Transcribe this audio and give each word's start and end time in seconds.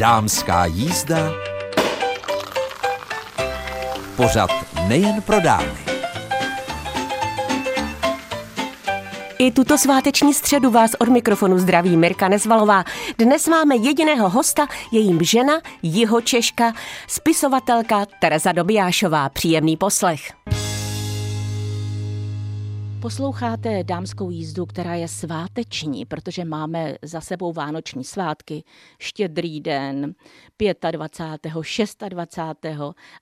Dámská 0.00 0.64
jízda. 0.64 1.16
Pořad 4.16 4.50
nejen 4.88 5.22
pro 5.22 5.40
dámy. 5.40 5.78
I 9.38 9.50
tuto 9.50 9.78
sváteční 9.78 10.34
středu 10.34 10.70
vás 10.70 10.90
od 10.98 11.08
mikrofonu 11.08 11.58
zdraví 11.58 11.96
Mirka 11.96 12.28
Nezvalová. 12.28 12.84
Dnes 13.18 13.48
máme 13.48 13.76
jediného 13.76 14.28
hosta, 14.28 14.66
jejím 14.92 15.24
žena, 15.24 15.60
jeho 15.82 16.20
Češka, 16.20 16.72
spisovatelka 17.08 18.06
Tereza 18.20 18.52
Dobijášová. 18.52 19.28
Příjemný 19.28 19.76
poslech. 19.76 20.32
Posloucháte 23.02 23.84
dámskou 23.84 24.30
jízdu, 24.30 24.66
která 24.66 24.94
je 24.94 25.08
sváteční, 25.08 26.04
protože 26.04 26.44
máme 26.44 26.96
za 27.02 27.20
sebou 27.20 27.52
vánoční 27.52 28.04
svátky, 28.04 28.64
štědrý 28.98 29.60
den, 29.60 30.14
25., 30.90 31.52
26. 32.08 32.66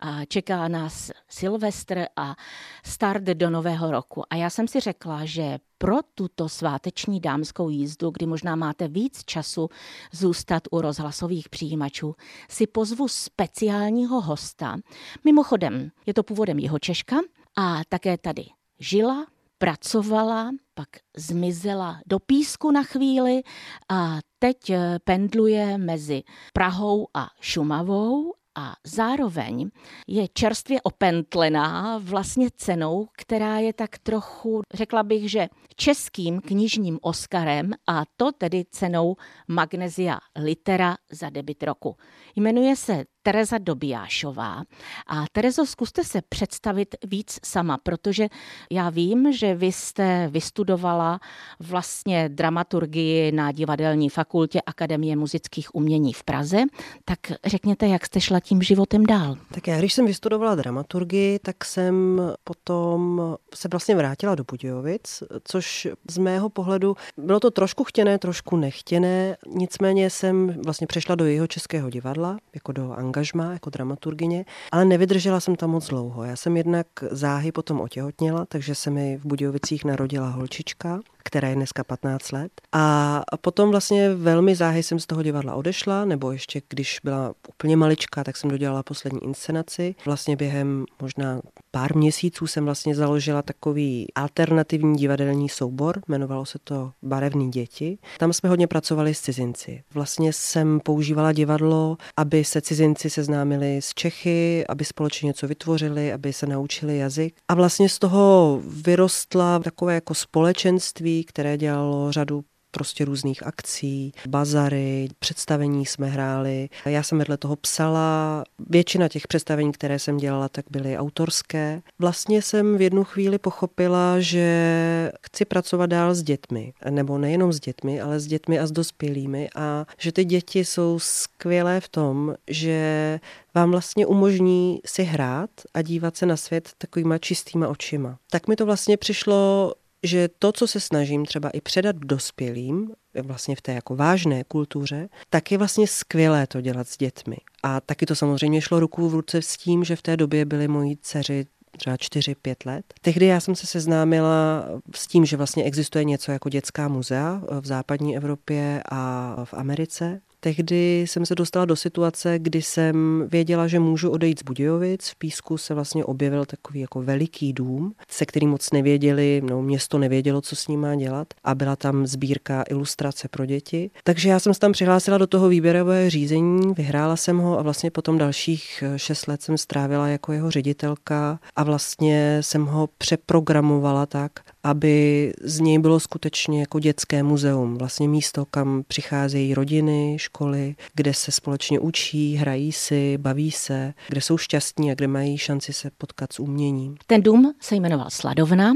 a 0.01 0.25
čeká 0.25 0.69
nás 0.69 1.11
Silvestr 1.29 2.07
a 2.17 2.37
start 2.85 3.25
do 3.25 3.51
nového 3.51 3.91
roku. 3.91 4.23
A 4.31 4.37
já 4.37 4.51
jsem 4.51 4.69
si 4.69 4.81
řekla, 4.81 5.25
že 5.25 5.59
pro 5.79 5.97
tuto 6.15 6.49
sváteční 6.49 7.21
dámskou 7.21 7.69
jízdu, 7.69 8.11
kdy 8.11 8.27
možná 8.27 8.57
máte 8.57 8.89
víc 8.89 9.25
času 9.25 9.69
zůstat 10.13 10.63
u 10.71 10.81
rozhlasových 10.81 11.49
přijímačů, 11.49 12.15
si 12.51 12.67
pozvu 12.67 13.09
speciálního 13.09 14.21
hosta. 14.21 14.77
Mimochodem, 15.25 15.91
je 16.07 16.15
to 16.15 16.23
původem 16.23 16.59
jeho 16.59 16.79
Češka 16.79 17.17
a 17.57 17.81
také 17.89 18.19
tady 18.19 18.45
žila, 18.79 19.27
pracovala, 19.59 20.51
pak 20.75 20.89
zmizela 21.17 22.01
do 22.07 22.19
písku 22.19 22.71
na 22.71 22.83
chvíli 22.83 23.43
a 23.89 24.19
teď 24.39 24.71
eh, 24.71 24.99
pendluje 25.05 25.79
mezi 25.79 26.23
Prahou 26.53 27.09
a 27.15 27.29
Šumavou 27.41 28.33
a 28.59 28.75
zároveň 28.85 29.71
je 30.07 30.29
čerstvě 30.29 30.83
opentlená 30.83 31.99
vlastně 31.99 32.49
cenou, 32.57 33.09
která 33.17 33.59
je 33.59 33.73
tak 33.73 33.99
trochu, 33.99 34.63
řekla 34.75 35.03
bych, 35.03 35.31
že 35.31 35.49
českým 35.77 36.41
knižním 36.41 36.99
Oscarem 37.03 37.73
a 37.87 38.03
to 38.17 38.33
tedy 38.33 38.65
cenou 38.71 39.17
Magnesia 39.49 40.19
Litera 40.37 40.97
za 41.11 41.31
debit 41.31 41.63
roku. 41.63 41.97
Jmenuje 42.37 42.77
se 42.77 43.05
Tereza 43.29 43.59
Dobijášová. 43.59 44.63
A 45.07 45.25
Terezo, 45.33 45.67
zkuste 45.67 46.05
se 46.05 46.21
představit 46.29 46.95
víc 47.05 47.39
sama, 47.45 47.79
protože 47.83 48.29
já 48.73 48.91
vím, 48.91 49.33
že 49.33 49.55
vy 49.55 49.67
jste 49.67 50.29
vystudovala 50.29 51.21
vlastně 51.61 52.29
dramaturgii 52.29 53.33
na 53.33 53.53
divadelní 53.53 54.09
fakultě 54.09 54.61
Akademie 54.67 55.17
muzických 55.17 55.75
umění 55.75 56.13
v 56.13 56.25
Praze. 56.25 56.59
Tak 57.05 57.19
řekněte, 57.47 57.89
jak 57.89 58.07
jste 58.07 58.21
šla 58.21 58.41
tím 58.41 58.63
životem 58.63 59.07
dál? 59.07 59.37
Tak 59.55 59.67
já, 59.67 59.79
když 59.79 59.95
jsem 59.95 60.07
vystudovala 60.07 60.55
dramaturgii, 60.55 61.39
tak 61.39 61.65
jsem 61.65 62.23
potom 62.45 63.23
se 63.55 63.69
vlastně 63.69 63.97
vrátila 63.97 64.35
do 64.35 64.45
Budějovic, 64.45 65.23
což 65.45 65.89
z 66.11 66.19
mého 66.19 66.49
pohledu 66.49 66.97
bylo 67.17 67.41
to 67.41 67.51
trošku 67.51 67.85
chtěné, 67.85 68.19
trošku 68.19 68.57
nechtěné. 68.57 69.37
Nicméně 69.47 70.11
jsem 70.11 70.61
vlastně 70.65 70.87
přešla 70.87 71.15
do 71.15 71.25
jeho 71.25 71.47
českého 71.47 71.91
divadla, 71.91 72.39
jako 72.55 72.73
do 72.73 72.93
Anga 72.93 73.18
angažmá 73.19 73.53
jako 73.53 73.71
dramaturgině, 73.71 74.45
ale 74.73 74.85
nevydržela 74.85 75.41
jsem 75.41 75.57
tam 75.57 75.71
moc 75.71 75.89
dlouho. 75.89 76.25
Já 76.25 76.37
jsem 76.37 76.57
jednak 76.57 76.87
záhy 77.11 77.53
potom 77.53 77.81
otěhotněla, 77.81 78.45
takže 78.45 78.75
se 78.75 78.91
mi 78.91 79.17
v 79.17 79.27
Budějovicích 79.27 79.85
narodila 79.85 80.29
holčička 80.29 81.01
která 81.25 81.49
je 81.49 81.55
dneska 81.55 81.85
15 81.85 82.33
let. 82.33 82.53
A 82.73 83.23
potom 83.41 83.71
vlastně 83.71 84.15
velmi 84.15 84.55
záhy 84.55 84.83
jsem 84.83 84.99
z 84.99 85.07
toho 85.07 85.23
divadla 85.23 85.55
odešla, 85.55 86.05
nebo 86.05 86.33
ještě 86.33 86.63
když 86.69 87.01
byla 87.05 87.35
úplně 87.49 87.77
maličká, 87.77 88.25
tak 88.25 88.37
jsem 88.37 88.51
dodělala 88.51 88.83
poslední 88.83 89.25
inscenaci. 89.25 89.95
Vlastně 90.05 90.37
během 90.37 90.85
možná 91.03 91.41
pár 91.71 91.97
měsíců 91.97 92.47
jsem 92.47 92.65
vlastně 92.65 92.95
založila 92.95 93.43
takový 93.43 94.07
alternativní 94.15 94.97
divadelní 94.97 95.49
soubor, 95.49 96.01
jmenovalo 96.09 96.47
se 96.47 96.59
to 96.65 96.93
Barevný 97.03 97.51
děti. 97.51 97.99
Tam 98.19 98.33
jsme 98.33 98.49
hodně 98.49 98.67
pracovali 98.67 99.15
s 99.15 99.21
cizinci. 99.21 99.83
Vlastně 99.95 100.33
jsem 100.33 100.81
používala 100.81 101.33
divadlo, 101.33 101.97
aby 102.17 102.45
se 102.45 102.61
cizinci 102.61 103.11
seznámili 103.11 103.77
s 103.77 103.95
Čechy, 103.95 104.65
aby 104.69 104.85
společně 104.85 105.27
něco 105.27 105.49
vytvořili, 105.49 106.13
aby 106.13 106.33
se 106.33 106.47
naučili 106.47 106.99
jazyk. 106.99 107.35
A 107.49 107.55
vlastně 107.55 107.89
z 107.89 107.99
toho 107.99 108.61
vyrostla 108.85 109.59
takové 109.59 109.95
jako 109.95 110.15
společenství, 110.15 111.08
které 111.29 111.57
dělalo 111.57 112.13
řadu 112.13 112.45
prostě 112.71 113.05
různých 113.05 113.47
akcí, 113.47 114.13
bazary, 114.29 115.09
představení 115.19 115.87
jsme 115.87 116.07
hráli. 116.07 116.69
Já 116.85 117.03
jsem 117.03 117.19
vedle 117.19 117.37
toho 117.37 117.57
psala. 117.57 118.45
Většina 118.71 119.09
těch 119.09 119.29
představení, 119.29 119.73
které 119.73 119.99
jsem 119.99 120.17
dělala, 120.17 120.49
tak 120.49 120.65
byly 120.71 120.99
autorské. 120.99 121.83
Vlastně 121.99 122.43
jsem 122.43 122.77
v 122.77 122.83
jednu 122.83 123.05
chvíli 123.05 123.39
pochopila, 123.39 124.21
že 124.21 125.13
chci 125.27 125.45
pracovat 125.45 125.87
dál 125.87 126.15
s 126.15 126.23
dětmi. 126.23 126.73
Nebo 126.91 127.19
nejenom 127.19 127.53
s 127.53 127.61
dětmi, 127.61 128.01
ale 128.01 128.21
s 128.21 128.27
dětmi 128.27 128.59
a 128.59 128.67
s 128.67 128.73
dospělými. 128.73 129.49
A 129.57 129.87
že 129.99 130.13
ty 130.13 130.25
děti 130.25 130.65
jsou 130.65 130.99
skvělé 130.99 131.81
v 131.81 131.89
tom, 131.89 132.35
že 132.51 133.21
vám 133.55 133.71
vlastně 133.71 134.07
umožní 134.07 134.81
si 134.87 135.03
hrát 135.03 135.51
a 135.75 135.83
dívat 135.83 136.17
se 136.17 136.27
na 136.27 136.37
svět 136.37 136.71
takovýma 136.79 137.19
čistýma 137.19 137.69
očima. 137.69 138.19
Tak 138.31 138.49
mi 138.49 138.57
to 138.57 138.67
vlastně 138.67 138.97
přišlo 138.97 139.73
že 140.03 140.29
to, 140.39 140.53
co 140.53 140.67
se 140.67 140.81
snažím 140.81 141.27
třeba 141.27 141.51
i 141.51 141.61
předat 141.61 141.97
dospělým, 141.97 142.93
vlastně 143.23 143.57
v 143.57 143.63
té 143.63 143.73
jako 143.73 143.97
vážné 143.97 144.45
kultuře, 144.45 145.09
tak 145.31 145.53
je 145.53 145.59
vlastně 145.59 145.87
skvělé 145.87 146.47
to 146.47 146.61
dělat 146.61 146.89
s 146.89 146.97
dětmi. 146.97 147.37
A 147.63 147.81
taky 147.81 148.07
to 148.07 148.15
samozřejmě 148.15 148.61
šlo 148.61 148.81
ruku 148.81 149.09
v 149.09 149.15
ruce 149.15 149.43
s 149.43 149.57
tím, 149.57 149.85
že 149.85 149.97
v 149.97 150.03
té 150.03 150.17
době 150.17 150.45
byly 150.45 150.69
moji 150.69 150.97
dceři 151.03 151.47
třeba 151.77 151.97
4-5 151.97 152.55
let. 152.67 152.95
Tehdy 153.01 153.27
já 153.27 153.41
jsem 153.41 153.55
se 153.55 153.67
seznámila 153.67 154.65
s 154.95 155.07
tím, 155.07 155.25
že 155.25 155.37
vlastně 155.37 155.65
existuje 155.65 156.05
něco 156.05 156.33
jako 156.33 156.49
dětská 156.49 156.89
muzea 156.89 157.43
v 157.61 157.67
západní 157.67 158.17
Evropě 158.17 158.83
a 158.91 159.37
v 159.45 159.55
Americe 159.55 160.21
tehdy 160.41 161.01
jsem 161.01 161.27
se 161.27 161.35
dostala 161.35 161.65
do 161.65 161.77
situace, 161.77 162.39
kdy 162.39 162.63
jsem 162.63 163.25
věděla, 163.31 163.67
že 163.67 163.79
můžu 163.79 164.11
odejít 164.11 164.39
z 164.39 164.43
Budějovic. 164.43 165.09
V 165.09 165.17
Písku 165.17 165.59
se 165.59 165.75
vlastně 165.75 166.05
objevil 166.05 166.45
takový 166.45 166.81
jako 166.81 167.03
veliký 167.03 167.53
dům, 167.53 167.93
se 168.11 168.27
kterým 168.27 168.51
moc 168.51 168.71
nevěděli, 168.71 169.43
no 169.45 169.63
město 169.63 169.99
nevědělo, 169.99 170.41
co 170.41 170.57
s 170.57 170.69
ním 170.69 170.81
má 170.81 170.95
dělat 170.95 171.29
a 171.45 171.55
byla 171.55 171.77
tam 171.77 172.07
sbírka 172.07 172.65
ilustrace 172.71 173.29
pro 173.29 173.47
děti. 173.47 173.91
Takže 174.05 174.29
já 174.29 174.41
jsem 174.41 174.55
se 174.55 174.61
tam 174.61 174.73
přihlásila 174.73 175.19
do 175.19 175.27
toho 175.27 175.49
výběrového 175.49 176.11
řízení, 176.11 176.73
vyhrála 176.77 177.17
jsem 177.17 177.39
ho 177.39 177.59
a 177.59 177.63
vlastně 177.63 177.91
potom 177.91 178.19
dalších 178.19 178.85
eh, 178.87 178.99
šest 178.99 179.29
let 179.29 179.43
jsem 179.43 179.59
strávila 179.59 180.09
jako 180.09 180.33
jeho 180.33 180.51
ředitelka 180.51 181.41
a 181.57 181.63
vlastně 181.63 182.39
jsem 182.41 182.67
ho 182.67 182.89
přeprogramovala 182.99 184.07
tak, 184.07 184.33
aby 184.63 185.33
z 185.43 185.61
něj 185.61 185.79
bylo 185.79 186.01
skutečně 186.01 186.61
jako 186.61 186.81
dětské 186.81 187.23
muzeum, 187.23 187.79
vlastně 187.79 188.09
místo, 188.09 188.45
kam 188.45 188.83
přicházejí 188.89 189.55
rodiny, 189.55 190.17
školy, 190.19 190.75
kde 190.95 191.15
se 191.15 191.33
společně 191.33 191.81
učí, 191.81 192.35
hrají 192.35 192.73
si, 192.73 193.19
baví 193.19 193.51
se, 193.51 193.95
kde 194.09 194.21
jsou 194.21 194.39
šťastní 194.39 194.91
a 194.91 194.95
kde 194.95 195.07
mají 195.07 195.39
šanci 195.39 195.73
se 195.73 195.91
potkat 195.99 196.33
s 196.33 196.41
uměním. 196.41 196.97
Ten 197.07 197.23
dům 197.23 197.55
se 197.61 197.77
jmenoval 197.77 198.11
Sladovna 198.11 198.73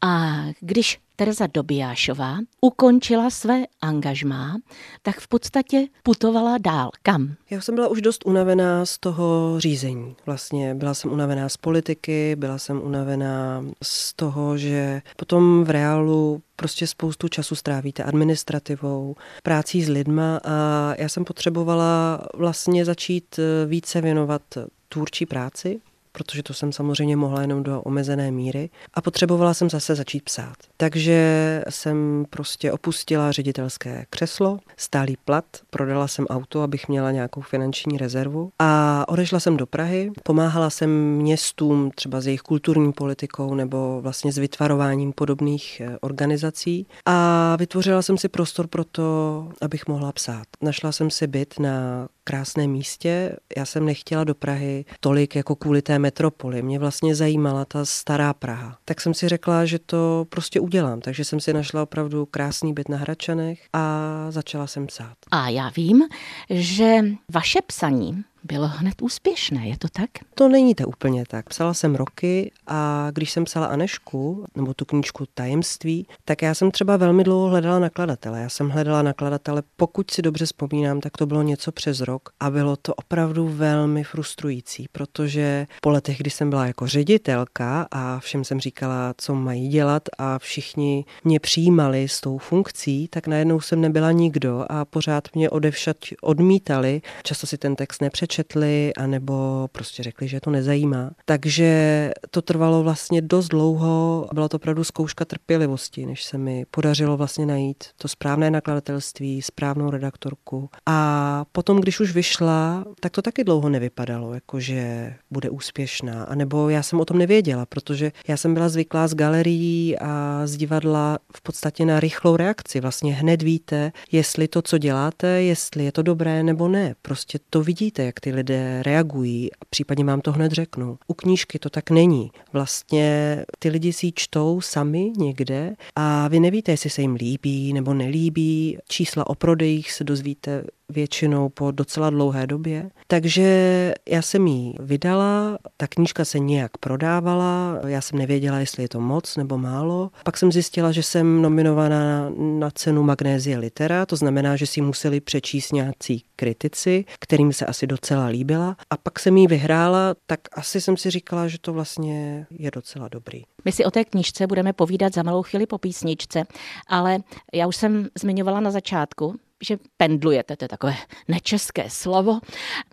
a 0.00 0.42
když 0.60 0.98
Tereza 1.16 1.46
Dobijášová 1.54 2.36
ukončila 2.60 3.30
své 3.30 3.62
angažmá, 3.80 4.56
tak 5.02 5.20
v 5.20 5.28
podstatě 5.28 5.86
putovala 6.02 6.58
dál. 6.58 6.90
Kam? 7.02 7.34
Já 7.50 7.60
jsem 7.60 7.74
byla 7.74 7.88
už 7.88 8.00
dost 8.00 8.26
unavená 8.26 8.86
z 8.86 8.98
toho 8.98 9.54
řízení. 9.60 10.16
Vlastně 10.26 10.74
byla 10.74 10.94
jsem 10.94 11.12
unavená 11.12 11.48
z 11.48 11.56
politiky, 11.56 12.36
byla 12.36 12.58
jsem 12.58 12.82
unavená 12.82 13.64
z 13.82 14.14
toho, 14.14 14.58
že 14.58 15.02
potom 15.16 15.64
v 15.64 15.70
reálu 15.70 16.42
prostě 16.56 16.86
spoustu 16.86 17.28
času 17.28 17.54
strávíte 17.54 18.02
administrativou, 18.02 19.14
prácí 19.42 19.82
s 19.82 19.88
lidma 19.88 20.40
a 20.44 20.94
já 20.98 21.08
jsem 21.08 21.24
potřebovala 21.24 22.22
vlastně 22.34 22.84
začít 22.84 23.40
více 23.66 24.00
věnovat 24.00 24.42
tvůrčí 24.88 25.26
práci, 25.26 25.80
protože 26.12 26.42
to 26.42 26.54
jsem 26.54 26.72
samozřejmě 26.72 27.16
mohla 27.16 27.40
jenom 27.40 27.62
do 27.62 27.82
omezené 27.82 28.30
míry 28.30 28.70
a 28.94 29.00
potřebovala 29.00 29.54
jsem 29.54 29.70
zase 29.70 29.94
začít 29.94 30.22
psát. 30.22 30.54
Takže 30.76 31.62
jsem 31.68 32.26
prostě 32.30 32.72
opustila 32.72 33.32
ředitelské 33.32 34.06
křeslo, 34.10 34.58
stálý 34.76 35.16
plat, 35.24 35.44
prodala 35.70 36.08
jsem 36.08 36.26
auto, 36.26 36.62
abych 36.62 36.88
měla 36.88 37.10
nějakou 37.10 37.40
finanční 37.40 37.98
rezervu 37.98 38.50
a 38.58 39.04
odešla 39.08 39.40
jsem 39.40 39.56
do 39.56 39.66
Prahy, 39.66 40.10
pomáhala 40.22 40.70
jsem 40.70 40.90
městům 41.16 41.90
třeba 41.90 42.20
s 42.20 42.26
jejich 42.26 42.40
kulturní 42.40 42.92
politikou 42.92 43.54
nebo 43.54 44.00
vlastně 44.02 44.32
s 44.32 44.38
vytvarováním 44.38 45.12
podobných 45.12 45.80
eh, 45.80 45.98
organizací 46.00 46.86
a 47.06 47.56
vytvořila 47.56 48.02
jsem 48.02 48.18
si 48.18 48.28
prostor 48.28 48.66
pro 48.66 48.84
to, 48.84 49.48
abych 49.60 49.86
mohla 49.86 50.12
psát. 50.12 50.44
Našla 50.60 50.92
jsem 50.92 51.10
si 51.10 51.26
byt 51.26 51.58
na 51.58 52.08
krásném 52.24 52.70
místě. 52.70 53.36
Já 53.56 53.64
jsem 53.64 53.84
nechtěla 53.84 54.24
do 54.24 54.34
Prahy 54.34 54.84
tolik 55.00 55.36
jako 55.36 55.56
kvůli 55.56 55.82
té 55.82 55.98
metropoli. 55.98 56.62
Mě 56.62 56.78
vlastně 56.78 57.14
zajímala 57.14 57.64
ta 57.64 57.84
stará 57.84 58.34
Praha. 58.34 58.78
Tak 58.84 59.00
jsem 59.00 59.14
si 59.14 59.28
řekla, 59.28 59.64
že 59.64 59.78
to 59.78 60.26
prostě 60.28 60.60
udělám. 60.60 61.00
Takže 61.00 61.24
jsem 61.24 61.40
si 61.40 61.52
našla 61.52 61.82
opravdu 61.82 62.26
krásný 62.26 62.72
byt 62.72 62.88
na 62.88 62.96
Hračanech 62.96 63.66
a 63.72 64.26
začala 64.28 64.66
jsem 64.66 64.86
psát. 64.86 65.14
A 65.30 65.48
já 65.48 65.70
vím, 65.76 66.02
že 66.50 67.00
vaše 67.32 67.58
psaní 67.66 68.24
bylo 68.44 68.66
hned 68.68 69.02
úspěšné, 69.02 69.68
je 69.68 69.78
to 69.78 69.88
tak? 69.88 70.10
To 70.34 70.48
není 70.48 70.74
to 70.74 70.88
úplně 70.88 71.24
tak. 71.28 71.48
Psala 71.48 71.74
jsem 71.74 71.94
roky 71.94 72.52
a 72.66 73.08
když 73.12 73.30
jsem 73.30 73.44
psala 73.44 73.66
Anešku, 73.66 74.44
nebo 74.56 74.74
tu 74.74 74.84
knížku 74.84 75.24
Tajemství, 75.34 76.06
tak 76.24 76.42
já 76.42 76.54
jsem 76.54 76.70
třeba 76.70 76.96
velmi 76.96 77.24
dlouho 77.24 77.48
hledala 77.48 77.78
nakladatele. 77.78 78.40
Já 78.40 78.48
jsem 78.48 78.70
hledala 78.70 79.02
nakladatele, 79.02 79.62
pokud 79.76 80.10
si 80.10 80.22
dobře 80.22 80.46
vzpomínám, 80.46 81.00
tak 81.00 81.16
to 81.16 81.26
bylo 81.26 81.42
něco 81.42 81.72
přes 81.72 82.00
rok 82.00 82.28
a 82.40 82.50
bylo 82.50 82.76
to 82.76 82.94
opravdu 82.94 83.48
velmi 83.48 84.04
frustrující, 84.04 84.86
protože 84.92 85.66
po 85.80 85.90
letech, 85.90 86.18
kdy 86.18 86.30
jsem 86.30 86.50
byla 86.50 86.66
jako 86.66 86.86
ředitelka 86.86 87.86
a 87.90 88.20
všem 88.20 88.44
jsem 88.44 88.60
říkala, 88.60 89.14
co 89.18 89.34
mají 89.34 89.68
dělat 89.68 90.02
a 90.18 90.38
všichni 90.38 91.04
mě 91.24 91.40
přijímali 91.40 92.08
s 92.08 92.20
tou 92.20 92.38
funkcí, 92.38 93.08
tak 93.08 93.26
najednou 93.26 93.60
jsem 93.60 93.80
nebyla 93.80 94.12
nikdo 94.12 94.64
a 94.68 94.84
pořád 94.84 95.28
mě 95.34 95.50
odevšat 95.50 95.96
odmítali. 96.22 97.02
Často 97.22 97.46
si 97.46 97.58
ten 97.58 97.76
text 97.76 98.02
nepřečetli 98.02 98.31
nepřečetli, 98.32 98.92
anebo 98.96 99.68
prostě 99.72 100.02
řekli, 100.02 100.28
že 100.28 100.40
to 100.40 100.50
nezajímá. 100.50 101.10
Takže 101.24 102.10
to 102.30 102.42
trvalo 102.42 102.82
vlastně 102.82 103.22
dost 103.22 103.48
dlouho, 103.48 104.28
byla 104.32 104.48
to 104.48 104.56
opravdu 104.56 104.84
zkouška 104.84 105.24
trpělivosti, 105.24 106.06
než 106.06 106.24
se 106.24 106.38
mi 106.38 106.64
podařilo 106.70 107.16
vlastně 107.16 107.46
najít 107.46 107.84
to 107.96 108.08
správné 108.08 108.50
nakladatelství, 108.50 109.42
správnou 109.42 109.90
redaktorku. 109.90 110.70
A 110.86 111.44
potom, 111.52 111.80
když 111.80 112.00
už 112.00 112.12
vyšla, 112.12 112.84
tak 113.00 113.12
to 113.12 113.22
taky 113.22 113.44
dlouho 113.44 113.68
nevypadalo, 113.68 114.34
jakože 114.34 115.14
bude 115.30 115.50
úspěšná. 115.50 116.24
A 116.24 116.34
nebo 116.34 116.68
já 116.68 116.82
jsem 116.82 117.00
o 117.00 117.04
tom 117.04 117.18
nevěděla, 117.18 117.66
protože 117.66 118.12
já 118.28 118.36
jsem 118.36 118.54
byla 118.54 118.68
zvyklá 118.68 119.08
z 119.08 119.14
galerií 119.14 119.98
a 119.98 120.42
z 120.44 120.56
divadla 120.56 121.18
v 121.36 121.42
podstatě 121.42 121.84
na 121.84 122.00
rychlou 122.00 122.36
reakci. 122.36 122.80
Vlastně 122.80 123.14
hned 123.14 123.42
víte, 123.42 123.92
jestli 124.12 124.48
to, 124.48 124.62
co 124.62 124.78
děláte, 124.78 125.26
jestli 125.42 125.84
je 125.84 125.92
to 125.92 126.02
dobré 126.02 126.42
nebo 126.42 126.68
ne. 126.68 126.94
Prostě 127.02 127.38
to 127.50 127.62
vidíte, 127.62 128.04
jak 128.04 128.20
ty 128.24 128.32
lidé 128.32 128.82
reagují 128.82 129.52
a 129.52 129.64
případně 129.70 130.04
vám 130.04 130.20
to 130.20 130.32
hned 130.32 130.52
řeknu. 130.52 130.98
U 131.06 131.14
knížky 131.14 131.58
to 131.58 131.70
tak 131.70 131.90
není. 131.90 132.30
Vlastně 132.52 133.44
ty 133.58 133.68
lidi 133.68 133.92
si 133.92 134.06
ji 134.06 134.12
čtou 134.14 134.60
sami 134.60 135.12
někde 135.16 135.74
a 135.96 136.28
vy 136.28 136.40
nevíte, 136.40 136.72
jestli 136.72 136.90
se 136.90 137.00
jim 137.02 137.14
líbí 137.14 137.72
nebo 137.72 137.94
nelíbí. 137.94 138.78
Čísla 138.88 139.26
o 139.26 139.34
prodejích 139.34 139.92
se 139.92 140.04
dozvíte 140.04 140.64
většinou 140.92 141.48
po 141.48 141.70
docela 141.70 142.10
dlouhé 142.10 142.46
době. 142.46 142.90
Takže 143.06 143.94
já 144.08 144.22
jsem 144.22 144.46
ji 144.46 144.74
vydala, 144.80 145.58
ta 145.76 145.86
knížka 145.86 146.24
se 146.24 146.38
nějak 146.38 146.78
prodávala, 146.78 147.78
já 147.86 148.00
jsem 148.00 148.18
nevěděla, 148.18 148.58
jestli 148.58 148.82
je 148.82 148.88
to 148.88 149.00
moc 149.00 149.36
nebo 149.36 149.58
málo. 149.58 150.10
Pak 150.24 150.36
jsem 150.36 150.52
zjistila, 150.52 150.92
že 150.92 151.02
jsem 151.02 151.42
nominovaná 151.42 152.32
na 152.36 152.70
cenu 152.70 153.02
Magnézie 153.02 153.58
Litera, 153.58 154.06
to 154.06 154.16
znamená, 154.16 154.56
že 154.56 154.66
si 154.66 154.80
museli 154.80 155.20
přečíst 155.20 155.72
nějací 155.72 156.24
kritici, 156.36 157.04
kterým 157.18 157.52
se 157.52 157.66
asi 157.66 157.86
docela 157.86 158.26
líbila. 158.26 158.76
A 158.90 158.96
pak 158.96 159.18
jsem 159.18 159.36
ji 159.36 159.46
vyhrála, 159.46 160.14
tak 160.26 160.40
asi 160.52 160.80
jsem 160.80 160.96
si 160.96 161.10
říkala, 161.10 161.48
že 161.48 161.58
to 161.60 161.72
vlastně 161.72 162.46
je 162.50 162.70
docela 162.70 163.08
dobrý. 163.08 163.42
My 163.64 163.72
si 163.72 163.84
o 163.84 163.90
té 163.90 164.04
knížce 164.04 164.46
budeme 164.46 164.72
povídat 164.72 165.14
za 165.14 165.22
malou 165.22 165.42
chvíli 165.42 165.66
po 165.66 165.78
písničce, 165.78 166.44
ale 166.86 167.18
já 167.54 167.66
už 167.66 167.76
jsem 167.76 168.08
zmiňovala 168.18 168.60
na 168.60 168.70
začátku, 168.70 169.36
že 169.62 169.78
pendlujete, 169.96 170.56
to 170.56 170.64
je 170.64 170.68
takové 170.68 170.94
nečeské 171.28 171.90
slovo, 171.90 172.40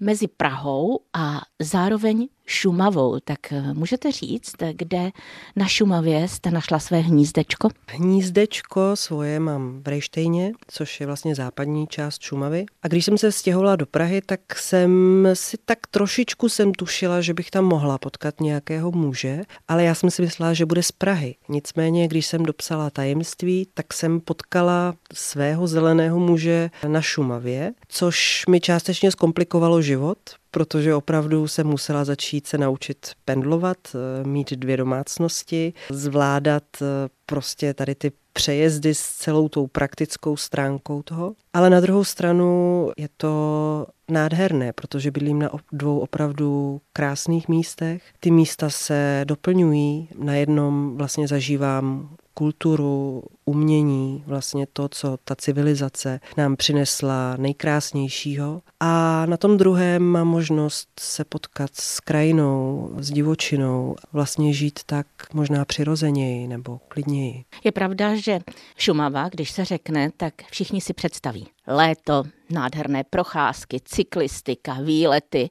mezi 0.01 0.27
Prahou 0.27 1.00
a 1.13 1.42
zároveň 1.60 2.30
Šumavou. 2.50 3.19
Tak 3.19 3.51
eh, 3.51 3.74
můžete 3.74 4.12
říct, 4.12 4.56
kde 4.72 5.12
na 5.56 5.68
Šumavě 5.68 6.28
jste 6.28 6.51
našla 6.51 6.80
své 6.80 7.00
hnízdečko? 7.00 7.69
Hnízdečko 7.88 8.96
svoje 8.96 9.40
mám 9.40 9.81
v 9.84 9.88
Rejštejně, 9.88 10.51
což 10.68 11.00
je 11.00 11.07
vlastně 11.07 11.36
západní 11.36 11.88
část 11.88 12.22
Šumavy. 12.22 12.66
A 12.84 12.88
když 12.88 13.06
jsem 13.06 13.18
se 13.18 13.31
stěhovala 13.31 13.75
do 13.75 13.86
Prahy, 13.86 14.22
tak 14.22 14.40
jsem 14.56 15.28
si 15.34 15.57
tak 15.66 15.80
trošičku 15.92 16.50
jsem 16.50 16.74
tušila, 16.74 17.22
že 17.22 17.34
bych 17.34 17.51
tam 17.51 17.66
mohla 17.66 17.98
potkat 17.98 18.42
nějakého 18.42 18.92
muže, 18.92 19.42
ale 19.68 19.84
já 19.84 19.96
jsem 19.96 20.12
si 20.12 20.22
myslela, 20.22 20.54
že 20.54 20.66
bude 20.66 20.84
z 20.84 20.92
Prahy. 20.92 21.36
Nicméně, 21.50 22.07
když 22.07 22.25
jsem 22.25 22.44
dopsala 22.44 22.90
tajemství, 22.90 23.68
tak 23.74 23.94
jsem 23.94 24.19
potkala 24.19 24.96
svého 25.13 25.68
zeleného 25.68 26.19
muže 26.19 26.69
na 26.88 27.01
Šumavě, 27.01 27.72
což 27.88 28.44
mi 28.50 28.60
částečně 28.60 29.12
zkomplikovalo 29.12 29.81
život, 29.81 30.18
protože 30.51 30.96
opravdu 30.96 31.48
jsem 31.48 31.68
musela 31.68 32.06
začít 32.06 32.48
se 32.48 32.57
naučit 32.57 33.12
pendlovat, 33.25 33.78
eh, 33.96 34.28
mít 34.28 34.54
dvě 34.54 34.78
domácnosti, 34.78 35.74
zvládat 35.90 36.63
eh, 36.81 36.86
prostě 37.25 37.74
tady 37.74 37.96
ty 37.96 38.12
přejezdy 38.34 38.96
s 38.96 39.01
celou 39.01 39.50
tou 39.50 39.68
praktickou 39.68 40.38
stránkou 40.38 41.01
toho. 41.01 41.34
Ale 41.54 41.69
na 41.69 41.80
druhou 41.80 42.04
stranu 42.04 42.92
je 42.98 43.10
to 43.18 43.88
nádherné, 44.07 44.74
protože 44.74 45.12
bydlím 45.12 45.40
na 45.40 45.50
dvou 45.72 46.00
opravdu 46.00 46.81
krásných 46.94 47.48
místech. 47.48 48.04
Ty 48.19 48.31
místa 48.31 48.69
se 48.69 49.22
doplňují, 49.24 50.10
na 50.18 50.36
jednom 50.36 50.98
vlastně 50.98 51.28
zažívám 51.28 52.10
kulturu, 52.39 53.24
umění, 53.45 54.24
vlastně 54.27 54.68
to, 54.74 54.89
co 54.89 55.18
ta 55.24 55.36
civilizace 55.36 56.19
nám 56.38 56.56
přinesla 56.56 57.36
nejkrásnějšího. 57.38 58.62
A 58.80 59.25
na 59.25 59.38
tom 59.38 59.57
druhém 59.57 60.03
mám 60.03 60.27
možnost 60.27 60.89
se 61.00 61.25
potkat 61.25 61.69
s 61.74 62.00
krajinou, 62.00 62.91
s 63.00 63.12
divočinou, 63.12 63.95
vlastně 64.13 64.53
žít 64.53 64.80
tak 64.86 65.07
možná 65.33 65.65
přirozeněji 65.65 66.47
nebo 66.47 66.80
klidněji. 66.88 67.44
Je 67.63 67.71
pravda, 67.71 68.15
že 68.15 68.39
Šumava, 68.77 69.30
když 69.30 69.51
se 69.51 69.65
řekne, 69.65 70.12
tak 70.18 70.33
všichni 70.51 70.81
si 70.81 70.94
představí 70.94 71.47
léto, 71.68 72.24
nádherné 72.50 73.03
procházky, 73.03 73.80
cyklistika, 73.86 74.74
výlety, 74.74 75.50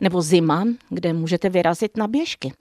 nebo 0.00 0.22
zima, 0.22 0.64
kde 0.88 1.12
můžete 1.12 1.48
vyrazit 1.48 1.96
na 1.96 2.08
běžky. 2.08 2.52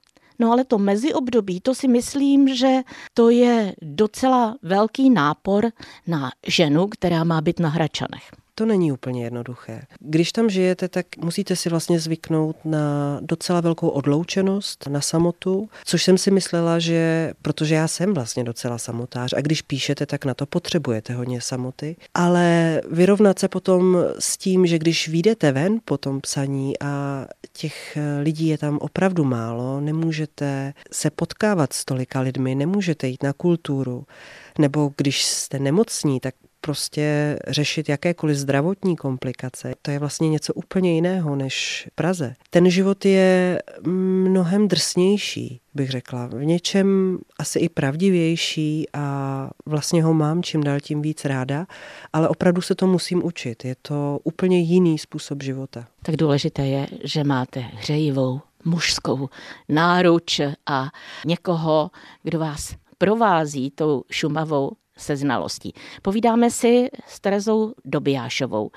No 0.44 0.52
ale 0.52 0.68
to 0.68 0.78
meziobdobí, 0.78 1.62
to 1.62 1.76
si 1.76 1.88
myslím, 1.88 2.56
že 2.56 2.84
to 3.14 3.30
je 3.30 3.76
docela 3.82 4.58
velký 4.62 5.10
nápor 5.10 5.72
na 6.08 6.32
ženu, 6.48 6.88
která 6.88 7.24
má 7.24 7.42
být 7.42 7.60
na 7.60 7.70
Hračanech. 7.70 8.43
To 8.56 8.66
není 8.66 8.92
úplně 8.92 9.24
jednoduché. 9.24 9.82
Když 10.00 10.32
tam 10.32 10.50
žijete, 10.50 10.88
tak 10.88 11.06
musíte 11.18 11.56
si 11.56 11.70
vlastně 11.70 12.00
zvyknout 12.00 12.56
na 12.66 13.18
docela 13.22 13.62
velkou 13.62 13.88
odloučenost, 13.88 14.88
na 14.88 15.02
samotu, 15.02 15.70
což 15.86 16.04
jsem 16.04 16.18
si 16.18 16.32
myslela, 16.32 16.80
že 16.80 17.34
protože 17.42 17.76
já 17.76 17.88
jsem 17.88 18.14
vlastně 18.14 18.44
docela 18.44 18.78
samotář 18.78 19.34
a 19.34 19.42
když 19.42 19.62
píšete, 19.62 20.06
tak 20.06 20.26
na 20.26 20.34
to 20.34 20.46
potřebujete 20.46 21.14
hodně 21.14 21.42
samoty, 21.42 21.96
ale 22.14 22.82
vyrovnat 22.92 23.40
se 23.40 23.48
potom 23.48 23.98
s 24.20 24.38
tím, 24.38 24.66
že 24.66 24.80
když 24.80 25.08
vyjdete 25.08 25.52
ven 25.52 25.80
po 25.86 25.98
tom 25.98 26.22
psaní 26.22 26.80
a 26.80 27.26
těch 27.54 27.98
lidí 28.22 28.48
je 28.48 28.58
tam 28.58 28.78
opravdu 28.78 29.24
málo, 29.24 29.82
nemůžete 29.82 30.74
se 30.92 31.10
potkávat 31.10 31.74
s 31.74 31.86
tolika 31.86 32.20
lidmi, 32.20 32.56
nemůžete 32.56 33.08
jít 33.08 33.24
na 33.24 33.34
kulturu, 33.34 34.06
nebo 34.60 34.92
když 34.98 35.26
jste 35.26 35.60
nemocní, 35.60 36.20
tak 36.20 36.36
prostě 36.66 37.38
řešit 37.48 37.90
jakékoliv 37.90 38.38
zdravotní 38.38 38.96
komplikace. 38.96 39.74
To 39.82 39.92
je 39.92 40.00
vlastně 40.00 40.30
něco 40.30 40.54
úplně 40.54 40.96
jiného 40.96 41.36
než 41.36 41.88
v 41.92 41.96
Praze. 41.96 42.36
Ten 42.50 42.70
život 42.70 43.06
je 43.06 43.62
mnohem 43.88 44.68
drsnější, 44.68 45.62
bych 45.74 45.90
řekla. 45.90 46.28
V 46.28 46.46
něčem 46.46 47.18
asi 47.40 47.60
i 47.60 47.70
pravdivější 47.70 48.86
a 48.94 49.50
vlastně 49.66 50.04
ho 50.04 50.14
mám 50.14 50.44
čím 50.44 50.64
dál 50.64 50.80
tím 50.80 51.02
víc 51.02 51.26
ráda, 51.26 51.66
ale 52.14 52.30
opravdu 52.30 52.62
se 52.62 52.76
to 52.76 52.88
musím 52.88 53.26
učit. 53.26 53.66
Je 53.66 53.76
to 53.82 54.20
úplně 54.24 54.60
jiný 54.60 54.98
způsob 54.98 55.44
života. 55.44 55.88
Tak 56.04 56.16
důležité 56.16 56.68
je, 56.68 56.88
že 57.04 57.24
máte 57.24 57.60
hřejivou 57.60 58.42
mužskou 58.66 59.30
náruč 59.70 60.40
a 60.66 60.90
někoho, 61.26 61.92
kdo 62.24 62.40
vás 62.40 62.76
provází 62.98 63.72
tou 63.72 64.04
šumavou 64.12 64.72
se 64.98 65.16
znalostí. 65.16 65.74
Povídáme 66.02 66.52
si 66.52 66.88
s 67.08 67.20
Terezou 67.20 67.74
Dobijášovou, 67.86 68.72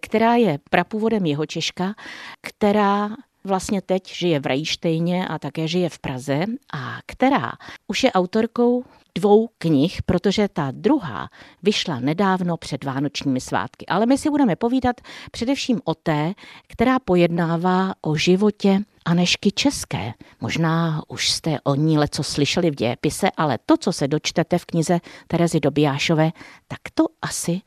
která 0.00 0.34
je 0.34 0.58
prapůvodem 0.70 1.26
jeho 1.26 1.46
Češka, 1.46 1.94
která 2.40 3.10
vlastně 3.44 3.82
teď 3.82 4.14
žije 4.14 4.40
v 4.40 4.46
Rajštejně 4.46 5.28
a 5.28 5.38
také 5.38 5.68
žije 5.68 5.88
v 5.88 5.98
Praze 5.98 6.44
a 6.74 6.98
která 7.06 7.52
už 7.88 8.04
je 8.04 8.12
autorkou 8.12 8.84
dvou 9.14 9.48
knih, 9.58 10.02
protože 10.02 10.48
ta 10.48 10.70
druhá 10.70 11.28
vyšla 11.62 12.00
nedávno 12.00 12.56
před 12.56 12.84
Vánočními 12.84 13.40
svátky. 13.40 13.86
Ale 13.86 14.06
my 14.06 14.18
si 14.18 14.30
budeme 14.30 14.56
povídat 14.56 15.00
především 15.30 15.80
o 15.84 15.94
té, 15.94 16.32
která 16.68 16.98
pojednává 16.98 17.92
o 18.02 18.16
životě 18.16 18.80
Anešky 19.04 19.52
České. 19.52 20.12
Možná 20.40 21.02
už 21.08 21.30
jste 21.30 21.60
o 21.64 21.74
ní 21.74 21.98
leco 21.98 22.22
slyšeli 22.22 22.70
v 22.70 22.74
dějepise, 22.74 23.30
ale 23.36 23.58
to, 23.66 23.76
co 23.76 23.92
se 23.92 24.08
dočtete 24.08 24.58
v 24.58 24.64
knize 24.64 25.00
Terezy 25.26 25.60
Dobijášové, 25.60 26.30
tak 26.68 26.78
to 26.94 27.04
asi 27.22 27.60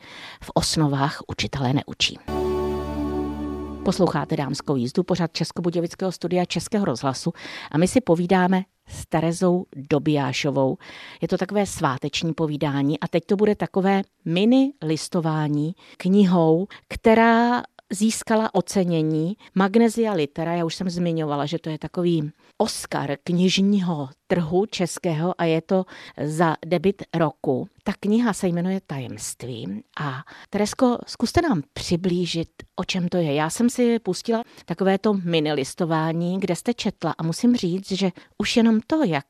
v 0.44 0.52
osnovách 0.54 1.22
učitelé 1.28 1.74
neučí. 1.74 2.45
Posloucháte 3.86 4.36
dámskou 4.36 4.76
jízdu, 4.76 5.04
pořad 5.04 5.34
Českobudějovického 5.34 6.12
studia 6.12 6.46
Českého 6.46 6.86
rozhlasu 6.86 7.34
a 7.72 7.78
my 7.78 7.88
si 7.88 8.02
povídáme 8.02 8.64
s 8.88 9.06
Terezou 9.06 9.66
Dobijášovou. 9.76 10.78
Je 11.22 11.28
to 11.28 11.38
takové 11.38 11.66
sváteční 11.66 12.34
povídání 12.34 13.00
a 13.00 13.08
teď 13.08 13.26
to 13.26 13.36
bude 13.36 13.56
takové 13.56 14.02
mini 14.26 14.74
listování 14.82 15.76
knihou, 15.98 16.68
která 16.88 17.64
získala 17.92 18.56
ocenění 18.56 19.38
Magnesia 19.56 20.14
Litera. 20.14 20.54
Já 20.54 20.66
už 20.66 20.76
jsem 20.76 20.90
zmiňovala, 20.90 21.46
že 21.46 21.60
to 21.60 21.70
je 21.70 21.80
takový 21.80 22.32
Oscar 22.58 23.18
knižního 23.24 24.10
trhu 24.28 24.66
českého 24.66 25.42
a 25.42 25.44
je 25.44 25.62
to 25.62 25.86
za 26.24 26.56
debit 26.66 27.04
roku. 27.14 27.70
Ta 27.84 27.94
kniha 28.00 28.34
se 28.34 28.48
jmenuje 28.48 28.82
Tajemství 28.88 29.84
a 30.00 30.24
Teresko, 30.50 30.98
zkuste 31.08 31.42
nám 31.42 31.62
přiblížit, 31.74 32.50
o 32.76 32.84
čem 32.84 33.10
to 33.10 33.18
je. 33.18 33.34
Já 33.34 33.50
jsem 33.50 33.70
si 33.70 34.00
pustila 34.00 34.44
takové 34.66 34.98
to 34.98 35.14
mini 35.14 35.54
listování, 35.54 36.40
kde 36.40 36.56
jste 36.56 36.74
četla 36.74 37.16
a 37.18 37.24
musím 37.24 37.56
říct, 37.56 37.92
že 37.92 38.12
už 38.38 38.58
jenom 38.58 38.80
to, 38.88 39.04
jak 39.04 39.28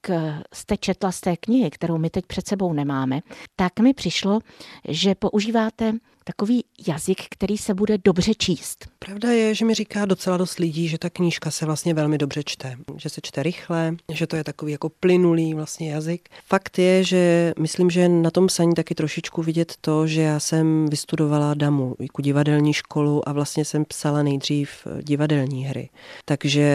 jste 0.53 0.77
četla 0.77 1.11
z 1.11 1.21
té 1.21 1.37
knihy, 1.37 1.69
kterou 1.69 1.97
my 1.97 2.09
teď 2.09 2.25
před 2.25 2.47
sebou 2.47 2.73
nemáme, 2.73 3.21
tak 3.55 3.79
mi 3.79 3.93
přišlo, 3.93 4.39
že 4.87 5.15
používáte 5.15 5.93
takový 6.27 6.63
jazyk, 6.87 7.17
který 7.29 7.57
se 7.57 7.73
bude 7.73 7.97
dobře 7.97 8.31
číst. 8.37 8.87
Pravda 8.99 9.31
je, 9.31 9.55
že 9.55 9.65
mi 9.65 9.73
říká 9.73 10.05
docela 10.05 10.37
dost 10.37 10.59
lidí, 10.59 10.87
že 10.87 10.97
ta 10.97 11.09
knížka 11.09 11.51
se 11.51 11.65
vlastně 11.65 11.93
velmi 11.93 12.17
dobře 12.17 12.41
čte, 12.45 12.75
že 12.97 13.09
se 13.09 13.21
čte 13.23 13.43
rychle, 13.43 13.95
že 14.11 14.27
to 14.27 14.35
je 14.35 14.43
takový 14.43 14.71
jako 14.71 14.89
plynulý 14.89 15.53
vlastně 15.53 15.91
jazyk. 15.91 16.29
Fakt 16.45 16.79
je, 16.79 17.03
že 17.03 17.53
myslím, 17.59 17.89
že 17.89 18.09
na 18.09 18.31
tom 18.31 18.47
psaní 18.47 18.73
taky 18.73 18.95
trošičku 18.95 19.41
vidět 19.41 19.73
to, 19.81 20.07
že 20.07 20.21
já 20.21 20.39
jsem 20.39 20.85
vystudovala 20.89 21.53
DAMu, 21.53 21.95
jako 21.99 22.21
divadelní 22.21 22.73
školu 22.73 23.29
a 23.29 23.33
vlastně 23.33 23.65
jsem 23.65 23.85
psala 23.85 24.23
nejdřív 24.23 24.87
divadelní 25.01 25.65
hry. 25.65 25.89
Takže 26.25 26.65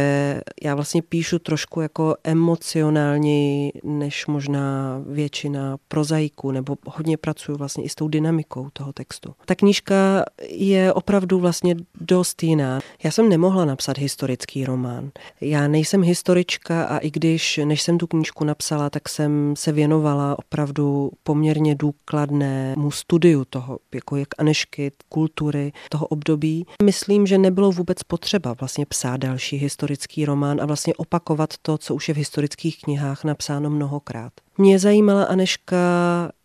já 0.63 0.75
vlastně 0.75 1.03
píšu 1.03 1.39
trošku 1.39 1.81
jako 1.81 2.17
emocionálně 2.25 3.73
než 3.85 4.27
možná 4.27 5.01
většina 5.07 5.77
prozaiků, 5.89 6.51
nebo 6.51 6.77
hodně 6.87 7.17
pracuju 7.17 7.59
vlastně 7.59 7.85
i 7.85 7.89
s 7.89 7.95
tou 7.95 8.09
dynamikou 8.09 8.69
toho 8.73 8.93
textu. 8.93 9.35
Ta 9.47 9.55
knížka 9.55 10.25
je 10.49 10.93
opravdu 10.93 11.39
vlastně 11.39 11.77
dost 12.01 12.43
jiná. 12.43 12.81
Já 13.05 13.11
jsem 13.11 13.29
nemohla 13.29 13.65
napsat 13.65 13.99
historický 13.99 14.65
román. 14.65 15.11
Já 15.41 15.69
nejsem 15.69 16.03
historička 16.03 16.85
a 16.85 16.99
i 16.99 17.11
když, 17.11 17.61
než 17.65 17.83
jsem 17.83 17.99
tu 17.99 18.07
knížku 18.07 18.45
napsala, 18.45 18.91
tak 18.91 19.09
jsem 19.09 19.55
se 19.57 19.73
věnovala 19.73 20.39
opravdu 20.39 21.11
poměrně 21.23 21.75
důkladnému 21.75 22.91
studiu 22.91 23.45
toho, 23.45 23.79
jako 23.95 24.17
jak 24.17 24.29
Anešky, 24.39 24.93
kultury 25.09 25.73
toho 25.89 26.07
období. 26.07 26.67
Myslím, 26.83 27.27
že 27.27 27.39
nebylo 27.39 27.73
vůbec 27.73 28.03
potřeba 28.03 28.55
vlastně 28.61 28.87
psát 28.87 29.17
další 29.17 29.57
historický 29.57 30.25
román 30.25 30.61
a 30.61 30.67
vlastně 30.67 30.95
opakovat 30.95 31.55
to, 31.63 31.79
co 31.79 31.95
už 31.95 32.09
je 32.09 32.15
v 32.15 32.19
historických 32.19 32.81
knihách 32.81 33.25
napsáno 33.25 33.71
mnohokrát. 33.71 34.33
Mě 34.61 34.79
zajímala 34.79 35.25
Aneška 35.25 35.77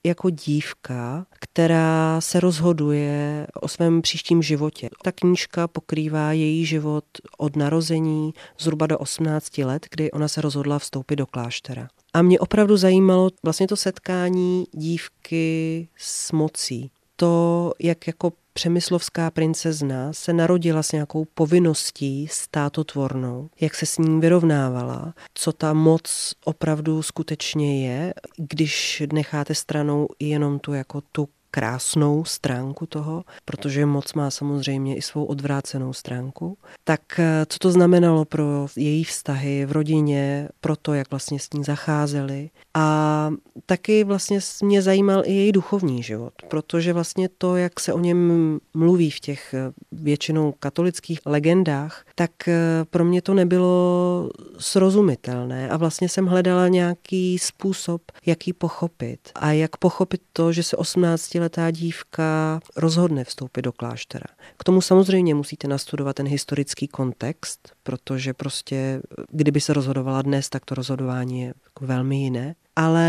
jako 0.04 0.30
dívka, 0.30 1.26
která 1.40 2.22
se 2.22 2.40
rozhoduje 2.40 3.48
o 3.62 3.68
svém 3.68 4.02
příštím 4.02 4.42
životě. 4.42 4.90
Ta 5.04 5.12
knížka 5.12 5.68
pokrývá 5.68 6.32
její 6.32 6.66
život 6.66 7.06
od 7.38 7.56
narození 7.56 8.34
zhruba 8.60 8.88
do 8.88 8.98
18 8.98 9.58
let, 9.58 9.88
kdy 9.92 10.12
ona 10.12 10.28
se 10.28 10.42
rozhodla 10.42 10.80
vstoupit 10.80 11.16
do 11.16 11.26
kláštera. 11.26 11.88
A 12.14 12.22
mě 12.22 12.40
opravdu 12.40 12.78
zajímalo 12.78 13.30
vlastně 13.44 13.68
to 13.68 13.76
setkání 13.76 14.66
dívky 14.72 15.88
s 15.98 16.32
mocí. 16.32 16.92
To, 17.16 17.72
jak 17.80 18.08
jako 18.08 18.32
přemyslovská 18.58 19.32
princezna 19.32 20.14
se 20.14 20.34
narodila 20.34 20.84
s 20.84 20.92
nějakou 20.92 21.26
povinností 21.26 22.28
státotvornou, 22.28 23.50
jak 23.62 23.76
se 23.76 23.86
s 23.86 23.98
ním 23.98 24.20
vyrovnávala, 24.20 25.14
co 25.34 25.52
ta 25.52 25.74
moc 25.74 26.34
opravdu 26.46 27.02
skutečně 27.02 27.88
je, 27.88 28.14
když 28.38 29.04
necháte 29.14 29.56
stranou 29.56 30.08
jenom 30.20 30.60
tu 30.60 30.74
jako 30.74 31.02
tu 31.12 31.30
krásnou 31.56 32.26
stránku 32.26 32.86
toho, 32.86 33.24
protože 33.46 33.86
moc 33.86 34.14
má 34.14 34.32
samozřejmě 34.32 34.96
i 34.96 35.02
svou 35.02 35.26
odvrácenou 35.26 35.94
stránku. 35.94 36.58
Tak 36.84 37.20
eh, 37.20 37.46
co 37.50 37.60
to 37.60 37.72
znamenalo 37.72 38.26
pro 38.26 38.68
její 38.76 39.04
vztahy 39.04 39.66
v 39.66 39.72
rodině, 39.72 40.50
pro 40.62 40.76
to, 40.76 40.94
jak 40.94 41.12
vlastně 41.12 41.40
s 41.40 41.54
ní 41.54 41.64
zacházeli. 41.64 42.50
A 42.74 43.32
taky 43.66 44.04
vlastně 44.04 44.40
mě 44.64 44.82
zajímal 44.82 45.24
i 45.26 45.34
její 45.34 45.52
duchovní 45.52 46.04
život, 46.04 46.34
protože 46.48 46.94
vlastně 46.94 47.30
to, 47.38 47.56
jak 47.56 47.80
se 47.80 47.94
o 47.94 48.00
něm 48.00 48.60
mluví 48.74 49.12
v 49.12 49.20
těch 49.20 49.54
eh, 49.54 49.72
většinou 49.92 50.54
katolických 50.60 51.20
legendách, 51.26 52.06
tak 52.16 52.48
eh, 52.48 52.86
pro 52.90 53.06
mě 53.06 53.22
to 53.22 53.34
nebylo 53.34 54.30
srozumitelné 54.58 55.70
a 55.70 55.78
vlastně 55.78 56.10
jsem 56.10 56.26
hledala 56.26 56.68
nějaký 56.68 57.40
způsob, 57.40 58.02
jak 58.26 58.48
ji 58.48 58.54
pochopit 58.54 59.20
a 59.36 59.52
jak 59.52 59.78
pochopit 59.78 60.22
to, 60.34 60.52
že 60.52 60.64
se 60.64 60.78
18 60.78 61.36
letá 61.46 61.72
dívka 61.72 62.60
rozhodne 62.76 63.24
vstoupit 63.24 63.62
do 63.62 63.72
kláštera. 63.72 64.26
K 64.58 64.64
tomu 64.64 64.82
samozřejmě 64.82 65.36
musíte 65.36 65.68
nastudovat 65.68 66.16
ten 66.16 66.28
historický 66.28 66.88
kontext, 66.88 67.72
protože 67.84 68.34
prostě 68.34 69.02
kdyby 69.30 69.62
se 69.62 69.74
rozhodovala 69.74 70.22
dnes, 70.22 70.50
tak 70.50 70.66
to 70.66 70.76
rozhodování 70.76 71.42
je 71.42 71.48
jako 71.48 71.86
velmi 71.86 72.18
jiné. 72.18 72.56
Ale 72.76 73.08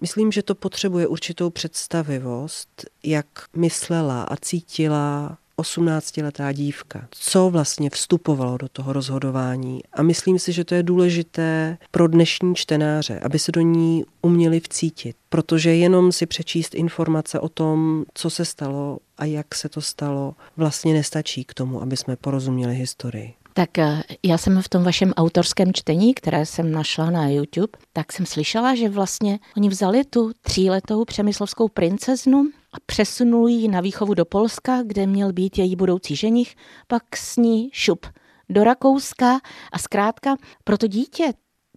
myslím, 0.00 0.32
že 0.32 0.42
to 0.42 0.54
potřebuje 0.54 1.06
určitou 1.06 1.50
představivost, 1.50 2.84
jak 3.02 3.26
myslela 3.56 4.22
a 4.22 4.36
cítila 4.36 5.38
18-letá 5.60 6.52
dívka. 6.52 7.08
Co 7.10 7.50
vlastně 7.50 7.90
vstupovalo 7.90 8.56
do 8.56 8.68
toho 8.68 8.92
rozhodování? 8.92 9.80
A 9.92 10.02
myslím 10.02 10.38
si, 10.38 10.52
že 10.52 10.64
to 10.64 10.74
je 10.74 10.82
důležité 10.82 11.78
pro 11.90 12.08
dnešní 12.08 12.54
čtenáře, 12.54 13.20
aby 13.20 13.38
se 13.38 13.52
do 13.52 13.60
ní 13.60 14.04
uměli 14.22 14.60
vcítit. 14.60 15.16
Protože 15.28 15.74
jenom 15.74 16.12
si 16.12 16.26
přečíst 16.26 16.74
informace 16.74 17.40
o 17.40 17.48
tom, 17.48 18.04
co 18.14 18.30
se 18.30 18.44
stalo 18.44 18.98
a 19.18 19.24
jak 19.24 19.54
se 19.54 19.68
to 19.68 19.80
stalo, 19.80 20.34
vlastně 20.56 20.94
nestačí 20.94 21.44
k 21.44 21.54
tomu, 21.54 21.82
aby 21.82 21.96
jsme 21.96 22.16
porozuměli 22.16 22.74
historii. 22.74 23.34
Tak 23.58 23.78
eh, 23.78 24.02
já 24.22 24.38
jsem 24.38 24.62
v 24.62 24.68
tom 24.68 24.84
vašem 24.84 25.12
autorském 25.16 25.72
čtení, 25.72 26.14
které 26.14 26.46
jsem 26.46 26.72
našla 26.72 27.10
na 27.10 27.28
YouTube, 27.28 27.78
tak 27.92 28.12
jsem 28.12 28.26
slyšela, 28.26 28.74
že 28.74 28.88
vlastně 28.88 29.38
oni 29.56 29.68
vzali 29.68 30.04
tu 30.04 30.32
tříletou 30.40 31.04
přemyslovskou 31.04 31.68
princeznu 31.68 32.50
a 32.76 32.80
přesunuli 32.86 33.52
ji 33.52 33.68
na 33.68 33.80
výchovu 33.80 34.14
do 34.14 34.24
Polska, 34.24 34.82
kde 34.82 35.06
měl 35.06 35.32
být 35.32 35.58
její 35.58 35.76
budoucí 35.76 36.16
ženich, 36.16 36.56
pak 36.86 37.16
s 37.16 37.36
ní 37.36 37.70
šup 37.72 38.06
do 38.48 38.64
Rakouska. 38.64 39.40
A 39.72 39.78
zkrátka 39.78 40.36
pro 40.64 40.78
to 40.78 40.86
dítě 40.86 41.32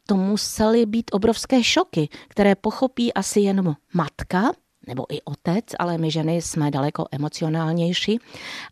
to 0.08 0.15
musely 0.15 0.86
být 0.86 1.12
obrovské 1.13 1.63
šoky, 1.63 2.10
které 2.27 2.56
pochopí 2.56 3.13
asi 3.13 3.39
jenom 3.39 3.75
matka, 3.94 4.51
nebo 4.88 5.05
i 5.09 5.21
otec, 5.21 5.65
ale 5.79 5.98
my 5.98 6.12
ženy 6.12 6.41
jsme 6.41 6.71
daleko 6.71 7.05
emocionálnější. 7.12 8.19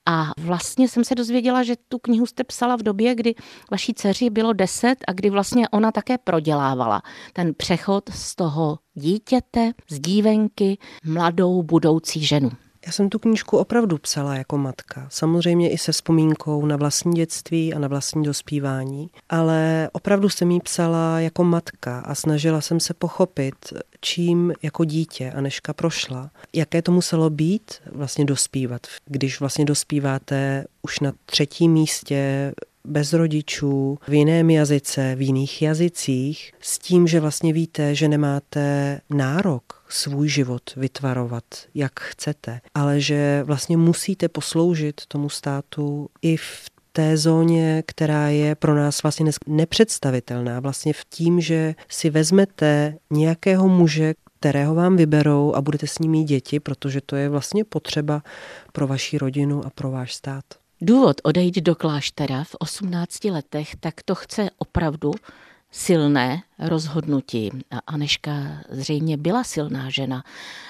A 0.06 0.32
vlastně 0.38 0.88
jsem 0.90 1.04
se 1.04 1.16
dozvěděla, 1.16 1.64
že 1.64 1.76
tu 1.90 2.00
knihu 2.00 2.26
jste 2.26 2.44
psala 2.44 2.76
v 2.76 2.84
době, 2.84 3.16
kdy 3.16 3.36
vaší 3.72 3.94
dceři 3.94 4.30
bylo 4.30 4.54
deset 4.54 4.96
a 5.08 5.14
kdy 5.14 5.30
vlastně 5.30 5.70
ona 5.70 5.92
také 5.92 6.18
prodělávala 6.18 7.02
ten 7.34 7.54
přechod 7.54 8.10
z 8.14 8.36
toho 8.36 8.80
dítěte, 8.94 9.72
z 9.90 10.00
dívenky, 10.00 10.78
mladou 11.06 11.64
budoucí 11.64 12.26
ženu. 12.26 12.52
Já 12.88 12.94
jsem 12.94 13.10
tu 13.10 13.20
knížku 13.20 13.58
opravdu 13.58 13.98
psala 13.98 14.36
jako 14.36 14.58
matka, 14.58 15.08
samozřejmě 15.10 15.70
i 15.70 15.78
se 15.78 15.92
vzpomínkou 15.92 16.66
na 16.66 16.76
vlastní 16.76 17.14
dětství 17.14 17.74
a 17.74 17.80
na 17.80 17.88
vlastní 17.88 18.24
dospívání, 18.24 19.10
ale 19.30 19.90
opravdu 19.94 20.30
jsem 20.30 20.52
jí 20.52 20.60
psala 20.60 21.20
jako 21.20 21.44
matka 21.44 22.00
a 22.00 22.16
snažila 22.16 22.62
jsem 22.62 22.80
se 22.80 22.94
pochopit, 22.94 23.56
čím 24.08 24.54
jako 24.62 24.86
dítě 24.86 25.32
Aneška 25.32 25.74
prošla, 25.74 26.32
jaké 26.54 26.82
to 26.82 26.92
muselo 26.92 27.30
být 27.30 27.74
vlastně 27.92 28.26
dospívat, 28.26 28.88
když 29.06 29.40
vlastně 29.40 29.66
dospíváte 29.66 30.66
už 30.82 31.00
na 31.00 31.12
třetím 31.26 31.72
místě 31.72 32.54
bez 32.86 33.14
rodičů, 33.14 34.00
v 34.08 34.14
jiném 34.14 34.50
jazyce, 34.50 35.16
v 35.16 35.22
jiných 35.22 35.62
jazycích, 35.62 36.52
s 36.62 36.80
tím, 36.80 37.08
že 37.08 37.20
vlastně 37.20 37.54
víte, 37.54 37.96
že 37.96 38.08
nemáte 38.08 39.02
nárok 39.10 39.64
svůj 39.90 40.30
život 40.30 40.76
vytvarovat, 40.76 41.44
jak 41.76 42.00
chcete, 42.00 42.62
ale 42.74 43.02
že 43.02 43.44
vlastně 43.44 43.78
musíte 43.78 44.28
posloužit 44.30 45.02
tomu 45.08 45.30
státu 45.30 46.10
i 46.22 46.38
v 46.38 46.70
té 46.98 47.18
zóně, 47.18 47.84
která 47.88 48.28
je 48.28 48.56
pro 48.56 48.76
nás 48.76 49.04
vlastně 49.04 49.32
nepředstavitelná. 49.48 50.60
Vlastně 50.60 50.94
v 50.94 51.06
tím, 51.06 51.42
že 51.42 51.76
si 51.90 52.10
vezmete 52.10 52.98
nějakého 53.10 53.68
muže, 53.68 54.14
kterého 54.40 54.76
vám 54.76 54.96
vyberou 54.96 55.54
a 55.56 55.62
budete 55.62 55.88
s 55.88 56.00
ním 56.00 56.12
mít 56.12 56.24
děti, 56.24 56.60
protože 56.60 57.02
to 57.02 57.16
je 57.16 57.30
vlastně 57.30 57.64
potřeba 57.64 58.24
pro 58.72 58.88
vaši 58.88 59.18
rodinu 59.18 59.66
a 59.66 59.70
pro 59.70 59.92
váš 59.92 60.16
stát. 60.16 60.44
Důvod 60.82 61.22
odejít 61.24 61.56
do 61.56 61.76
kláštera 61.76 62.44
v 62.44 62.56
18 62.60 63.24
letech, 63.24 63.76
tak 63.76 63.94
to 64.06 64.16
chce 64.16 64.50
opravdu 64.58 65.12
silné 65.72 66.42
rozhodnutí. 66.60 67.52
A 67.72 67.78
Aneška 67.88 68.32
zřejmě 68.70 69.18
byla 69.18 69.44
silná 69.44 69.90
žena. 69.90 70.24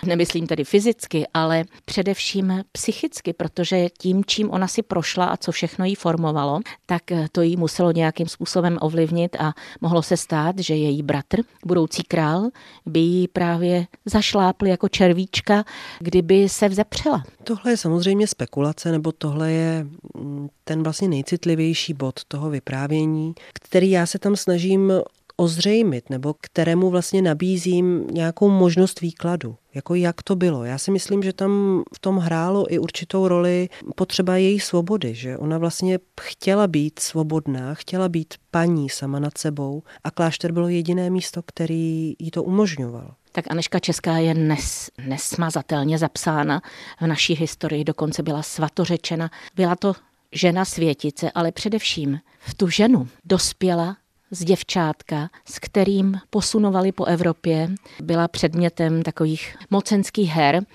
Nemyslím 0.06 0.48
tedy 0.48 0.64
fyzicky, 0.64 1.26
ale 1.34 1.66
především 1.86 2.64
psychicky, 2.72 3.34
protože 3.34 3.88
tím, 4.00 4.24
čím 4.26 4.52
ona 4.52 4.68
si 4.68 4.84
prošla 4.84 5.26
a 5.26 5.38
co 5.38 5.52
všechno 5.52 5.86
jí 5.86 5.96
formovalo, 5.96 6.60
tak 6.86 7.04
to 7.32 7.42
jí 7.42 7.58
muselo 7.58 7.92
nějakým 7.92 8.28
způsobem 8.28 8.78
ovlivnit 8.82 9.36
a 9.40 9.54
mohlo 9.82 10.02
se 10.02 10.18
stát, 10.18 10.60
že 10.60 10.76
její 10.76 11.04
bratr, 11.04 11.38
budoucí 11.66 12.04
král, 12.04 12.50
by 12.86 13.00
jí 13.00 13.28
právě 13.28 13.88
zašlápl 14.06 14.68
jako 14.68 14.90
červíčka, 14.90 15.64
kdyby 16.00 16.50
se 16.50 16.70
vzepřela. 16.70 17.24
Tohle 17.44 17.72
je 17.72 17.78
samozřejmě 17.78 18.28
spekulace, 18.28 18.92
nebo 18.92 19.12
tohle 19.12 19.52
je 19.52 19.88
mm, 20.18 20.50
ten 20.64 20.84
vlastně 20.84 21.08
nejcitlivější 21.08 21.94
bod 21.94 22.20
toho 22.28 22.50
vyprávění, 22.50 23.34
který 23.54 23.92
já 23.92 24.06
se 24.06 24.20
tam 24.20 24.36
snažím 24.36 24.94
ozřejmit, 25.38 26.10
nebo 26.10 26.36
kterému 26.42 26.90
vlastně 26.90 27.22
nabízím 27.22 28.08
nějakou 28.12 28.50
možnost 28.50 29.02
výkladu. 29.02 29.56
Jako 29.74 29.96
jak 29.96 30.24
to 30.24 30.36
bylo. 30.36 30.64
Já 30.64 30.78
si 30.78 30.92
myslím, 30.92 31.24
že 31.24 31.34
tam 31.34 31.84
v 31.96 32.00
tom 32.00 32.18
hrálo 32.18 32.74
i 32.74 32.80
určitou 32.80 33.28
roli 33.28 33.70
potřeba 33.96 34.38
její 34.38 34.60
svobody, 34.60 35.16
že 35.16 35.38
ona 35.38 35.58
vlastně 35.58 36.00
chtěla 36.22 36.68
být 36.68 37.00
svobodná, 37.00 37.74
chtěla 37.74 38.10
být 38.10 38.34
paní 38.52 38.90
sama 38.90 39.20
nad 39.20 39.38
sebou 39.38 39.84
a 40.04 40.12
klášter 40.12 40.52
bylo 40.52 40.68
jediné 40.68 41.10
místo, 41.10 41.42
který 41.46 42.16
jí 42.20 42.32
to 42.32 42.44
umožňoval 42.44 43.14
tak 43.32 43.52
Aneška 43.52 43.80
Česká 43.80 44.18
je 44.18 44.34
nes, 44.34 44.90
nesmazatelně 45.06 45.98
zapsána 45.98 46.62
v 47.02 47.08
naší 47.08 47.36
historii, 47.36 47.84
dokonce 47.84 48.24
byla 48.24 48.44
svatořečena. 48.44 49.30
Byla 49.56 49.76
to 49.76 49.94
žena 50.32 50.66
světice, 50.66 51.32
ale 51.32 51.52
především 51.52 52.20
v 52.40 52.54
tu 52.54 52.70
ženu 52.70 53.08
dospěla 53.26 53.98
z 54.32 54.44
děvčátka, 54.44 55.30
s 55.46 55.60
kterým 55.60 56.18
posunovali 56.30 56.92
po 56.92 57.06
Evropě, 57.06 57.70
byla 58.02 58.28
předmětem 58.28 59.04
takových 59.04 59.56
mocenských 59.70 60.30
her 60.30 60.66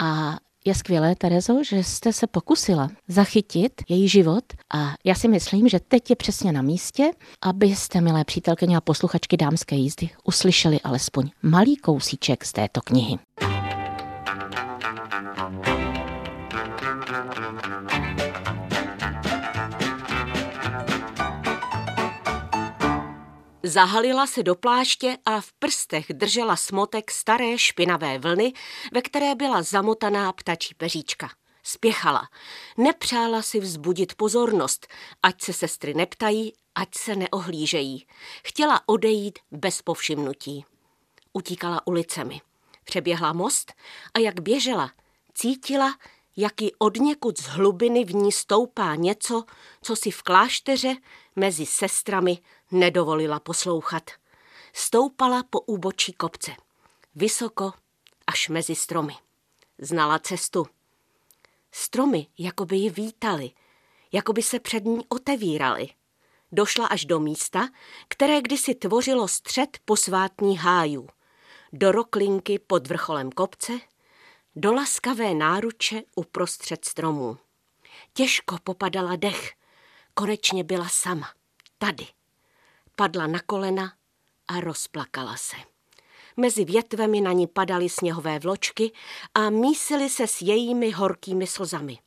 a 0.00 0.36
je 0.64 0.74
skvělé, 0.74 1.14
Terezo, 1.14 1.64
že 1.64 1.84
jste 1.84 2.12
se 2.12 2.26
pokusila 2.26 2.88
zachytit 3.08 3.72
její 3.88 4.08
život 4.08 4.44
a 4.74 4.94
já 5.04 5.14
si 5.14 5.28
myslím, 5.28 5.68
že 5.68 5.80
teď 5.80 6.10
je 6.10 6.16
přesně 6.16 6.52
na 6.52 6.62
místě, 6.62 7.10
abyste, 7.42 8.00
milé 8.00 8.24
přítelkyně 8.24 8.76
a 8.76 8.80
posluchačky 8.80 9.36
dámské 9.36 9.76
jízdy, 9.76 10.10
uslyšeli 10.24 10.80
alespoň 10.80 11.30
malý 11.42 11.76
kousíček 11.76 12.44
z 12.44 12.52
této 12.52 12.80
knihy. 12.80 13.18
Zahalila 23.64 24.26
se 24.26 24.42
do 24.42 24.54
pláště 24.54 25.18
a 25.26 25.40
v 25.40 25.52
prstech 25.52 26.06
držela 26.12 26.56
smotek 26.56 27.10
staré 27.10 27.58
špinavé 27.58 28.18
vlny, 28.18 28.52
ve 28.92 29.02
které 29.02 29.34
byla 29.34 29.62
zamotaná 29.62 30.32
ptačí 30.32 30.74
peříčka. 30.74 31.30
Spěchala. 31.62 32.28
Nepřála 32.76 33.42
si 33.42 33.60
vzbudit 33.60 34.14
pozornost, 34.14 34.86
ať 35.22 35.42
se 35.42 35.52
sestry 35.52 35.94
neptají, 35.94 36.52
ať 36.74 36.88
se 36.94 37.16
neohlížejí. 37.16 38.06
Chtěla 38.44 38.80
odejít 38.86 39.38
bez 39.50 39.82
povšimnutí. 39.82 40.64
Utíkala 41.32 41.86
ulicemi. 41.86 42.40
Přeběhla 42.84 43.32
most 43.32 43.72
a 44.14 44.18
jak 44.18 44.40
běžela, 44.40 44.90
cítila, 45.34 45.94
jak 46.36 46.62
i 46.62 46.72
od 46.78 46.96
někud 46.96 47.40
z 47.40 47.44
hlubiny 47.44 48.04
v 48.04 48.14
ní 48.14 48.32
stoupá 48.32 48.94
něco, 48.94 49.44
co 49.82 49.96
si 49.96 50.10
v 50.10 50.22
klášteře 50.22 50.96
mezi 51.36 51.66
sestrami 51.66 52.38
nedovolila 52.70 53.40
poslouchat. 53.40 54.10
Stoupala 54.72 55.42
po 55.50 55.60
úbočí 55.60 56.12
kopce. 56.12 56.52
Vysoko 57.14 57.72
až 58.26 58.48
mezi 58.48 58.74
stromy. 58.74 59.14
Znala 59.78 60.18
cestu. 60.18 60.66
Stromy 61.72 62.26
jako 62.38 62.64
by 62.64 62.76
ji 62.76 62.90
vítali, 62.90 63.50
jako 64.12 64.32
by 64.32 64.42
se 64.42 64.60
před 64.60 64.84
ní 64.84 65.04
otevíraly. 65.08 65.88
Došla 66.52 66.86
až 66.86 67.04
do 67.04 67.20
místa, 67.20 67.68
které 68.08 68.42
kdysi 68.42 68.74
tvořilo 68.74 69.28
střed 69.28 69.78
posvátní 69.84 70.58
hájů. 70.58 71.08
Do 71.72 71.92
roklinky 71.92 72.58
pod 72.58 72.86
vrcholem 72.86 73.32
kopce, 73.32 73.72
do 74.56 74.72
laskavé 74.72 75.34
náruče 75.34 76.02
uprostřed 76.14 76.84
stromů. 76.84 77.38
Těžko 78.12 78.56
popadala 78.64 79.16
dech. 79.16 79.52
Konečně 80.14 80.64
byla 80.64 80.88
sama. 80.88 81.32
Tady 81.78 82.06
padla 82.96 83.26
na 83.26 83.40
kolena 83.46 83.92
a 84.48 84.60
rozplakala 84.60 85.36
se. 85.36 85.56
Mezi 86.36 86.64
větvemi 86.64 87.20
na 87.20 87.32
ní 87.32 87.46
padaly 87.46 87.88
sněhové 87.88 88.38
vločky 88.38 88.92
a 89.34 89.50
mísily 89.50 90.10
se 90.10 90.26
s 90.26 90.42
jejími 90.42 90.90
horkými 90.90 91.46
slzami. 91.46 91.98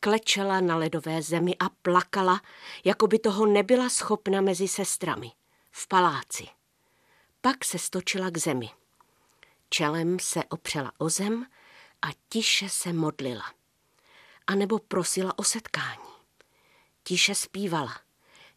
Klečela 0.00 0.60
na 0.60 0.76
ledové 0.76 1.22
zemi 1.22 1.56
a 1.60 1.68
plakala, 1.68 2.40
jako 2.84 3.06
by 3.06 3.18
toho 3.18 3.46
nebyla 3.46 3.88
schopna 3.88 4.40
mezi 4.40 4.68
sestrami. 4.68 5.32
V 5.70 5.88
paláci. 5.88 6.46
Pak 7.40 7.64
se 7.64 7.78
stočila 7.78 8.30
k 8.30 8.36
zemi. 8.38 8.70
Čelem 9.70 10.18
se 10.18 10.44
opřela 10.44 10.92
o 10.98 11.08
zem 11.08 11.46
a 12.02 12.06
tiše 12.28 12.68
se 12.68 12.92
modlila. 12.92 13.52
A 14.46 14.54
nebo 14.54 14.78
prosila 14.78 15.38
o 15.38 15.44
setkání. 15.44 16.12
Tiše 17.04 17.34
zpívala. 17.34 18.00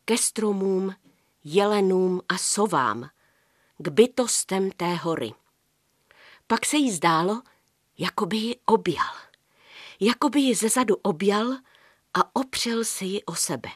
Ke 0.05 0.17
stromům 0.17 0.95
jelenům 1.43 2.21
a 2.29 2.37
sovám, 2.37 3.09
k 3.77 3.87
bytostem 3.87 4.71
té 4.71 4.95
hory. 4.95 5.33
Pak 6.47 6.65
se 6.65 6.77
jí 6.77 6.91
zdálo, 6.91 7.41
jako 7.97 8.25
by 8.25 8.37
ji 8.37 8.55
objal. 8.65 9.15
Jako 9.99 10.29
by 10.29 10.39
ji 10.39 10.55
zezadu 10.55 10.95
objal 10.95 11.57
a 12.13 12.35
opřel 12.35 12.83
se 12.83 13.05
ji 13.05 13.23
o 13.23 13.35
sebe. 13.35 13.69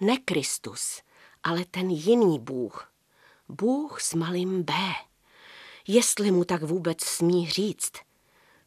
Ne 0.00 0.18
Kristus, 0.18 1.02
ale 1.42 1.64
ten 1.64 1.90
jiný 1.90 2.38
Bůh. 2.38 2.92
Bůh 3.48 4.00
s 4.00 4.14
malým 4.14 4.62
B. 4.62 4.74
Jestli 5.92 6.30
mu 6.30 6.44
tak 6.44 6.62
vůbec 6.62 7.04
smí 7.04 7.50
říct. 7.50 7.92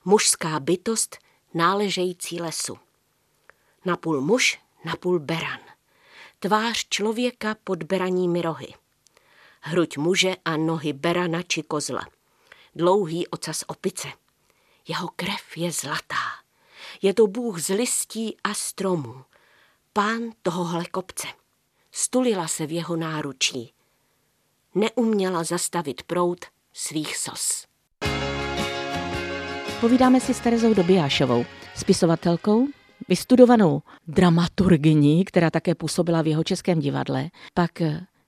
Mužská 0.06 0.60
bytost 0.60 1.18
náležející 1.54 2.42
lesu. 2.42 2.78
Napůl 3.86 4.22
muž, 4.22 4.60
napůl 4.86 5.20
beran 5.20 5.60
tvář 6.40 6.88
člověka 6.90 7.56
pod 7.64 7.84
beraními 7.84 8.42
rohy. 8.42 8.74
Hruď 9.62 9.98
muže 9.98 10.36
a 10.46 10.58
nohy 10.58 10.94
berana 10.94 11.44
či 11.44 11.64
kozla. 11.64 12.08
Dlouhý 12.76 13.28
ocas 13.28 13.64
opice. 13.68 14.08
Jeho 14.88 15.10
krev 15.16 15.58
je 15.58 15.72
zlatá. 15.72 16.26
Je 17.02 17.14
to 17.14 17.28
bůh 17.28 17.60
z 17.60 17.68
listí 17.74 18.38
a 18.44 18.54
stromů. 18.54 19.26
Pán 19.94 20.22
tohohle 20.42 20.86
kopce. 20.86 21.28
Stulila 21.92 22.48
se 22.48 22.66
v 22.66 22.72
jeho 22.72 22.96
náručí. 22.96 23.74
Neuměla 24.76 25.44
zastavit 25.44 26.04
prout 26.04 26.46
svých 26.74 27.18
sos. 27.18 27.66
Povídáme 29.82 30.20
si 30.20 30.34
s 30.34 30.40
Terezou 30.40 30.74
Dobijášovou, 30.74 31.46
spisovatelkou, 31.76 32.68
vystudovanou 33.10 33.82
dramaturgyní, 34.08 35.26
která 35.26 35.50
také 35.50 35.76
působila 35.76 36.22
v 36.22 36.28
jeho 36.28 36.44
českém 36.44 36.80
divadle, 36.80 37.30
pak 37.54 37.72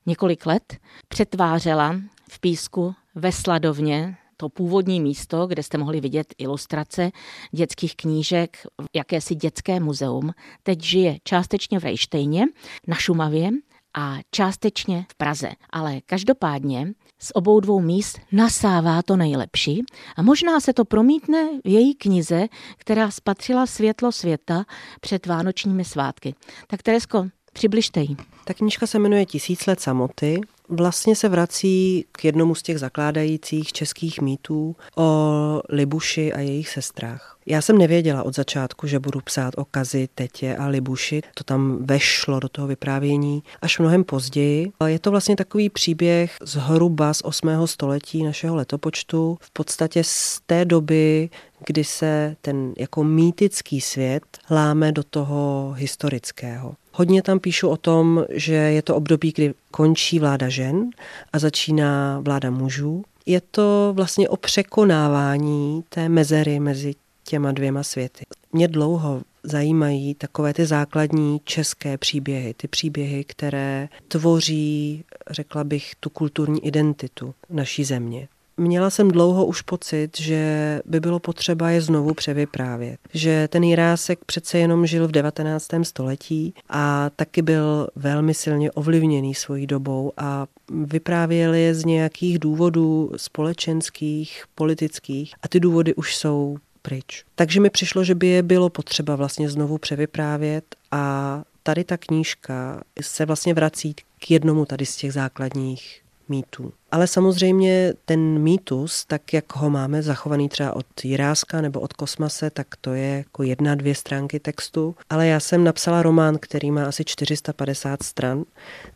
několik 0.06 0.46
let 0.46 0.78
přetvářela 1.08 1.96
v 2.30 2.40
písku 2.40 2.96
ve 3.16 3.32
Sladovně 3.32 4.18
to 4.38 4.50
původní 4.50 5.02
místo, 5.02 5.48
kde 5.48 5.64
jste 5.64 5.78
mohli 5.78 6.02
vidět 6.02 6.34
ilustrace 6.38 7.12
dětských 7.52 7.96
knížek, 7.96 8.58
jakési 8.96 9.36
dětské 9.36 9.80
muzeum. 9.80 10.32
Teď 10.64 10.84
žije 10.84 11.18
částečně 11.24 11.80
v 11.80 11.84
Rejštejně 11.84 12.46
na 12.88 12.96
Šumavě 12.96 13.50
a 13.98 14.18
částečně 14.32 15.06
v 15.12 15.16
Praze. 15.16 15.50
Ale 15.70 16.02
každopádně 16.06 16.94
z 17.20 17.32
obou 17.34 17.60
dvou 17.60 17.82
míst 17.82 18.20
nasává 18.32 19.02
to 19.02 19.16
nejlepší 19.16 19.84
a 20.16 20.22
možná 20.22 20.60
se 20.60 20.74
to 20.74 20.86
promítne 20.86 21.50
v 21.64 21.68
její 21.68 21.96
knize, 21.96 22.48
která 22.78 23.12
spatřila 23.12 23.66
světlo 23.66 24.12
světa 24.12 24.66
před 25.02 25.26
vánočními 25.26 25.86
svátky. 25.86 26.36
Tak 26.68 26.84
Teresko, 26.84 27.28
přibližte 27.54 28.02
jí. 28.02 28.18
Ta 28.46 28.54
knižka 28.54 28.88
se 28.88 29.00
jmenuje 29.00 29.26
Tisíc 29.26 29.66
let 29.66 29.80
samoty. 29.80 30.42
Vlastně 30.70 31.16
se 31.16 31.30
vrací 31.30 32.06
k 32.12 32.26
jednomu 32.26 32.56
z 32.56 32.64
těch 32.64 32.80
zakládajících 32.80 33.74
českých 33.74 34.22
mýtů 34.22 34.76
o 34.98 35.62
Libuši 35.70 36.34
a 36.34 36.40
jejich 36.40 36.70
sestrách. 36.70 37.38
Já 37.46 37.62
jsem 37.62 37.78
nevěděla 37.78 38.24
od 38.24 38.36
začátku, 38.36 38.88
že 38.88 39.00
budu 39.00 39.20
psát 39.22 39.54
o 39.58 39.66
Kazi, 39.66 40.08
Tetě 40.16 40.56
a 40.56 40.68
Libuši. 40.68 41.22
To 41.34 41.44
tam 41.44 41.78
vešlo 41.86 42.40
do 42.40 42.50
toho 42.50 42.68
vyprávění 42.68 43.44
až 43.62 43.80
mnohem 43.80 44.04
později. 44.04 44.72
Je 44.86 45.00
to 45.00 45.12
vlastně 45.12 45.36
takový 45.36 45.70
příběh 45.70 46.38
zhruba 46.42 47.14
z 47.14 47.22
8. 47.24 47.50
století 47.66 48.24
našeho 48.24 48.56
letopočtu. 48.56 49.38
V 49.42 49.52
podstatě 49.52 50.04
z 50.04 50.40
té 50.46 50.66
doby, 50.66 51.30
kdy 51.66 51.84
se 51.84 52.36
ten 52.42 52.74
jako 52.78 53.04
mýtický 53.04 53.82
svět 53.82 54.24
láme 54.52 54.92
do 54.92 55.04
toho 55.04 55.74
historického. 55.78 56.76
Hodně 56.98 57.22
tam 57.22 57.40
píšu 57.40 57.70
o 57.70 57.78
tom, 57.78 58.26
že 58.30 58.54
je 58.54 58.82
to 58.82 58.96
období, 58.96 59.32
kdy 59.36 59.54
končí 59.72 60.20
vláda 60.20 60.50
žen 60.50 60.90
a 61.34 61.40
začíná 61.40 62.20
vláda 62.20 62.52
mužů. 62.52 63.04
Je 63.26 63.42
to 63.42 63.94
vlastně 63.96 64.30
o 64.30 64.38
překonávání 64.38 65.84
té 65.90 66.10
mezery 66.10 66.60
mezi 66.60 66.96
těma 67.24 67.52
dvěma 67.52 67.84
světy. 67.84 68.26
Mě 68.54 68.68
dlouho 68.68 69.22
zajímají 69.44 70.16
takové 70.16 70.54
ty 70.54 70.66
základní 70.66 71.42
české 71.44 71.98
příběhy, 71.98 72.54
ty 72.54 72.68
příběhy, 72.68 73.24
které 73.24 73.90
tvoří, 74.08 75.04
řekla 75.30 75.64
bych, 75.64 75.96
tu 76.00 76.10
kulturní 76.10 76.66
identitu 76.66 77.34
naší 77.50 77.84
země. 77.84 78.28
Měla 78.58 78.90
jsem 78.90 79.12
dlouho 79.12 79.46
už 79.46 79.62
pocit, 79.62 80.18
že 80.18 80.82
by 80.86 81.00
bylo 81.00 81.20
potřeba 81.20 81.70
je 81.70 81.82
znovu 81.82 82.14
převyprávět. 82.14 83.00
Že 83.14 83.48
ten 83.48 83.64
Jirásek 83.64 84.20
přece 84.26 84.58
jenom 84.58 84.86
žil 84.86 85.08
v 85.08 85.12
19. 85.12 85.68
století 85.84 86.54
a 86.70 87.10
taky 87.16 87.42
byl 87.42 87.88
velmi 87.96 88.34
silně 88.34 88.72
ovlivněný 88.72 89.36
svojí 89.36 89.68
dobou 89.68 90.12
a 90.18 90.48
vyprávěl 90.70 91.54
je 91.54 91.76
z 91.76 91.86
nějakých 91.86 92.40
důvodů 92.40 93.12
společenských, 93.18 94.44
politických 94.56 95.34
a 95.42 95.48
ty 95.48 95.60
důvody 95.60 95.96
už 95.96 96.16
jsou 96.16 96.58
pryč. 96.82 97.24
Takže 97.36 97.60
mi 97.60 97.70
přišlo, 97.70 98.04
že 98.04 98.16
by 98.16 98.28
je 98.28 98.44
bylo 98.44 98.70
potřeba 98.70 99.16
vlastně 99.16 99.50
znovu 99.50 99.78
převyprávět 99.78 100.76
a 100.92 101.44
tady 101.64 101.84
ta 101.84 101.98
knížka 101.98 102.84
se 103.02 103.26
vlastně 103.26 103.54
vrací 103.54 103.96
k 104.20 104.32
jednomu 104.32 104.66
tady 104.66 104.86
z 104.86 104.96
těch 104.96 105.14
základních 105.14 106.02
mýtů. 106.30 106.74
Ale 106.96 107.08
samozřejmě 107.08 107.94
ten 108.06 108.20
mýtus, 108.40 109.06
tak 109.06 109.34
jak 109.34 109.56
ho 109.56 109.70
máme 109.70 110.02
zachovaný 110.02 110.50
třeba 110.50 110.76
od 110.76 110.86
Jiráska 111.04 111.62
nebo 111.62 111.80
od 111.80 111.94
Kosmase, 111.94 112.50
tak 112.50 112.68
to 112.82 112.94
je 112.94 113.08
jako 113.18 113.44
jedna, 113.44 113.76
dvě 113.76 113.96
stránky 113.96 114.40
textu. 114.40 114.96
Ale 115.10 115.28
já 115.28 115.40
jsem 115.40 115.64
napsala 115.64 116.02
román, 116.04 116.38
který 116.42 116.72
má 116.72 116.86
asi 116.86 117.06
450 117.06 118.04
stran, 118.04 118.44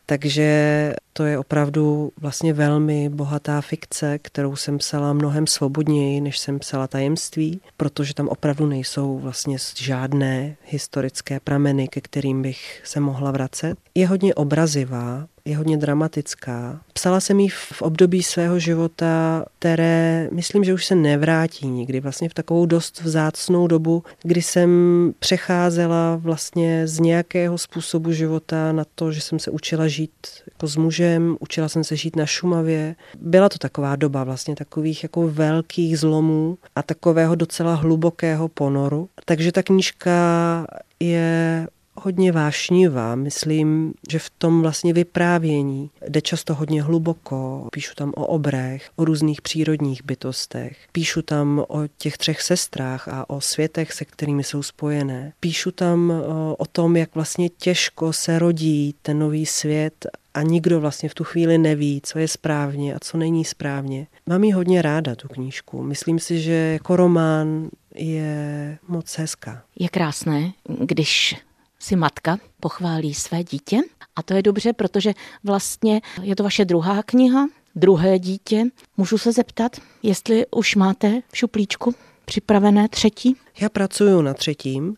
takže 0.05 0.93
to 1.13 1.25
je 1.25 1.37
opravdu 1.37 2.11
vlastně 2.17 2.53
velmi 2.53 3.09
bohatá 3.09 3.61
fikce, 3.61 4.19
kterou 4.19 4.55
jsem 4.55 4.77
psala 4.77 5.13
mnohem 5.13 5.47
svobodněji, 5.47 6.21
než 6.21 6.39
jsem 6.39 6.59
psala 6.59 6.87
tajemství, 6.87 7.61
protože 7.77 8.13
tam 8.13 8.27
opravdu 8.27 8.65
nejsou 8.65 9.19
vlastně 9.19 9.57
žádné 9.75 10.55
historické 10.65 11.39
prameny, 11.39 11.87
ke 11.87 12.01
kterým 12.01 12.41
bych 12.41 12.81
se 12.83 12.99
mohla 12.99 13.31
vracet. 13.31 13.77
Je 13.95 14.07
hodně 14.07 14.35
obrazivá, 14.35 15.27
je 15.45 15.57
hodně 15.57 15.77
dramatická. 15.77 16.81
Psala 16.93 17.19
jsem 17.19 17.39
ji 17.39 17.49
v 17.49 17.81
období 17.89 18.23
svého 18.23 18.59
života, 18.59 19.45
které 19.59 20.29
myslím, 20.31 20.63
že 20.63 20.73
už 20.73 20.85
se 20.85 20.95
nevrátí 20.95 21.67
nikdy. 21.67 21.99
Vlastně 21.99 22.29
v 22.29 22.33
takovou 22.33 22.65
dost 22.65 23.01
vzácnou 23.01 23.67
dobu, 23.67 24.03
kdy 24.23 24.41
jsem 24.41 24.69
přecházela 25.19 26.15
vlastně 26.15 26.87
z 26.87 26.99
nějakého 26.99 27.57
způsobu 27.57 28.11
života 28.11 28.71
na 28.71 28.85
to, 28.95 29.11
že 29.11 29.21
jsem 29.21 29.39
se 29.39 29.51
učila 29.51 29.87
žít 29.87 30.11
jako 30.53 30.67
s 30.67 30.75
mužem, 30.75 31.37
učila 31.39 31.69
jsem 31.69 31.83
se 31.83 31.95
žít 31.95 32.15
na 32.15 32.25
Šumavě. 32.25 32.95
Byla 33.21 33.49
to 33.49 33.57
taková 33.57 33.95
doba 33.95 34.23
vlastně 34.23 34.55
takových 34.55 35.03
jako 35.03 35.29
velkých 35.29 35.99
zlomů 35.99 36.57
a 36.75 36.83
takového 36.83 37.35
docela 37.35 37.75
hlubokého 37.75 38.47
ponoru. 38.47 39.09
Takže 39.25 39.51
ta 39.51 39.63
knížka 39.63 40.11
je 40.99 41.67
hodně 42.03 42.31
vášnivá. 42.31 43.15
Myslím, 43.15 43.93
že 44.09 44.19
v 44.19 44.29
tom 44.29 44.61
vlastně 44.61 44.93
vyprávění 44.93 45.89
jde 46.07 46.21
často 46.21 46.55
hodně 46.55 46.83
hluboko. 46.83 47.67
Píšu 47.71 47.95
tam 47.95 48.13
o 48.15 48.25
obrech, 48.25 48.89
o 48.95 49.05
různých 49.05 49.41
přírodních 49.41 50.05
bytostech. 50.05 50.77
Píšu 50.91 51.21
tam 51.21 51.65
o 51.67 51.87
těch 51.97 52.17
třech 52.17 52.41
sestrách 52.41 53.07
a 53.07 53.29
o 53.29 53.41
světech, 53.41 53.93
se 53.93 54.05
kterými 54.05 54.43
jsou 54.43 54.63
spojené. 54.63 55.33
Píšu 55.39 55.71
tam 55.71 56.13
o 56.57 56.65
tom, 56.65 56.97
jak 56.97 57.15
vlastně 57.15 57.49
těžko 57.49 58.13
se 58.13 58.39
rodí 58.39 58.95
ten 59.01 59.19
nový 59.19 59.45
svět 59.45 60.05
a 60.33 60.41
nikdo 60.41 60.79
vlastně 60.79 61.09
v 61.09 61.13
tu 61.13 61.23
chvíli 61.23 61.57
neví, 61.57 62.01
co 62.03 62.19
je 62.19 62.27
správně 62.27 62.95
a 62.95 62.97
co 63.01 63.17
není 63.17 63.45
správně. 63.45 64.07
Mám 64.25 64.43
ji 64.43 64.51
hodně 64.51 64.81
ráda, 64.81 65.15
tu 65.15 65.27
knížku. 65.27 65.83
Myslím 65.83 66.19
si, 66.19 66.41
že 66.41 66.53
jako 66.53 66.95
román 66.95 67.69
je 67.95 68.77
moc 68.87 69.17
hezká. 69.17 69.63
Je 69.79 69.89
krásné, 69.89 70.51
když 70.79 71.35
si 71.79 71.95
matka 71.95 72.37
pochválí 72.59 73.13
své 73.13 73.43
dítě. 73.43 73.77
A 74.15 74.23
to 74.23 74.33
je 74.33 74.41
dobře, 74.41 74.73
protože 74.73 75.13
vlastně 75.43 76.01
je 76.21 76.35
to 76.35 76.43
vaše 76.43 76.65
druhá 76.65 77.03
kniha, 77.03 77.47
druhé 77.75 78.19
dítě. 78.19 78.63
Můžu 78.97 79.17
se 79.17 79.31
zeptat, 79.31 79.77
jestli 80.03 80.45
už 80.51 80.75
máte 80.75 81.21
v 81.31 81.37
šuplíčku 81.37 81.95
připravené 82.25 82.89
třetí? 82.89 83.35
Já 83.59 83.69
pracuju 83.69 84.21
na 84.21 84.33
třetím 84.33 84.95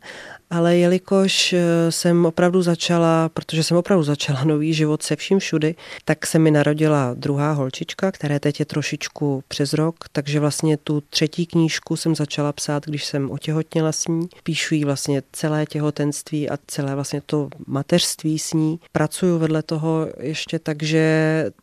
ale 0.51 0.77
jelikož 0.77 1.53
eh, 1.53 1.91
jsem 1.91 2.25
opravdu 2.25 2.61
začala, 2.61 3.29
protože 3.29 3.63
jsem 3.63 3.77
opravdu 3.77 4.03
začala 4.03 4.43
nový 4.45 4.73
život 4.73 5.03
se 5.03 5.15
vším 5.15 5.39
všudy, 5.39 5.75
tak 6.05 6.27
se 6.27 6.39
mi 6.39 6.51
narodila 6.51 7.13
druhá 7.13 7.51
holčička, 7.51 8.11
která 8.11 8.39
teď 8.39 8.59
je 8.59 8.65
trošičku 8.65 9.43
přes 9.47 9.73
rok, 9.73 9.95
takže 10.11 10.39
vlastně 10.39 10.77
tu 10.77 11.03
třetí 11.09 11.45
knížku 11.45 11.95
jsem 11.95 12.15
začala 12.15 12.53
psát, 12.53 12.85
když 12.85 13.05
jsem 13.05 13.31
otěhotněla 13.31 13.91
s 13.91 14.07
ní. 14.07 14.27
Píšu 14.43 14.75
jí 14.75 14.85
vlastně 14.85 15.23
celé 15.31 15.65
těhotenství 15.65 16.49
a 16.49 16.57
celé 16.67 16.95
vlastně 16.95 17.21
to 17.25 17.49
mateřství 17.67 18.39
s 18.39 18.53
ní. 18.53 18.79
Pracuju 18.91 19.37
vedle 19.37 19.63
toho 19.63 20.07
ještě 20.19 20.59
takže 20.59 21.01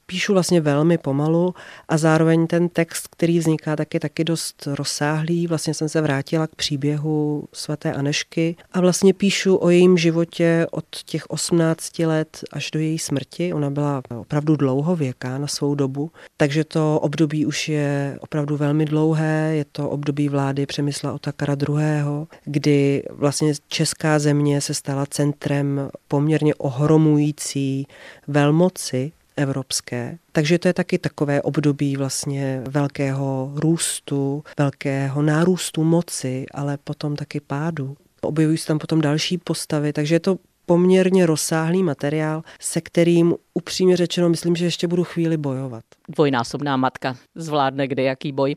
píšu 0.06 0.32
vlastně 0.32 0.60
velmi 0.60 0.98
pomalu 0.98 1.54
a 1.88 1.96
zároveň 1.96 2.46
ten 2.46 2.68
text, 2.68 3.08
který 3.08 3.38
vzniká, 3.38 3.76
tak 3.76 3.94
je 3.94 4.00
taky 4.00 4.24
dost 4.24 4.68
rozsáhlý. 4.74 5.46
Vlastně 5.46 5.74
jsem 5.74 5.88
se 5.88 6.00
vrátila 6.00 6.46
k 6.46 6.54
příběhu 6.54 7.44
svaté 7.52 7.92
Anešky 7.92 8.56
a 8.78 8.80
vlastně 8.80 9.14
píšu 9.14 9.56
o 9.56 9.70
jejím 9.70 9.98
životě 9.98 10.66
od 10.70 10.84
těch 11.04 11.30
18 11.30 11.98
let 11.98 12.44
až 12.52 12.70
do 12.70 12.80
její 12.80 12.98
smrti. 12.98 13.52
Ona 13.52 13.70
byla 13.70 14.02
opravdu 14.20 14.56
dlouhověká 14.56 15.38
na 15.38 15.46
svou 15.46 15.74
dobu, 15.74 16.10
takže 16.36 16.64
to 16.64 17.00
období 17.00 17.46
už 17.46 17.68
je 17.68 18.18
opravdu 18.20 18.56
velmi 18.56 18.84
dlouhé. 18.84 19.52
Je 19.54 19.64
to 19.64 19.90
období 19.90 20.28
vlády 20.28 20.66
Přemysla 20.66 21.12
Otakara 21.12 21.56
II., 21.68 22.26
kdy 22.44 23.02
vlastně 23.10 23.52
česká 23.68 24.18
země 24.18 24.60
se 24.60 24.74
stala 24.74 25.06
centrem 25.06 25.90
poměrně 26.08 26.54
ohromující 26.54 27.86
velmoci 28.28 29.12
evropské. 29.36 30.18
Takže 30.32 30.58
to 30.58 30.68
je 30.68 30.74
taky 30.74 30.98
takové 30.98 31.42
období 31.42 31.96
vlastně 31.96 32.62
velkého 32.68 33.52
růstu, 33.54 34.44
velkého 34.58 35.22
nárůstu 35.22 35.84
moci, 35.84 36.46
ale 36.54 36.76
potom 36.76 37.16
taky 37.16 37.40
pádu. 37.40 37.96
Objevují 38.22 38.58
se 38.58 38.66
tam 38.66 38.78
potom 38.78 39.00
další 39.00 39.38
postavy, 39.38 39.92
takže 39.92 40.14
je 40.14 40.20
to 40.20 40.36
poměrně 40.66 41.26
rozsáhlý 41.26 41.82
materiál, 41.82 42.42
se 42.60 42.80
kterým 42.80 43.34
upřímně 43.58 43.96
řečeno 43.96 44.28
myslím, 44.28 44.56
že 44.56 44.64
ještě 44.64 44.88
budu 44.88 45.04
chvíli 45.04 45.36
bojovat. 45.36 45.84
Dvojnásobná 46.08 46.76
matka 46.76 47.16
zvládne 47.34 47.88
kde 47.88 48.02
jaký 48.02 48.32
boj. 48.32 48.56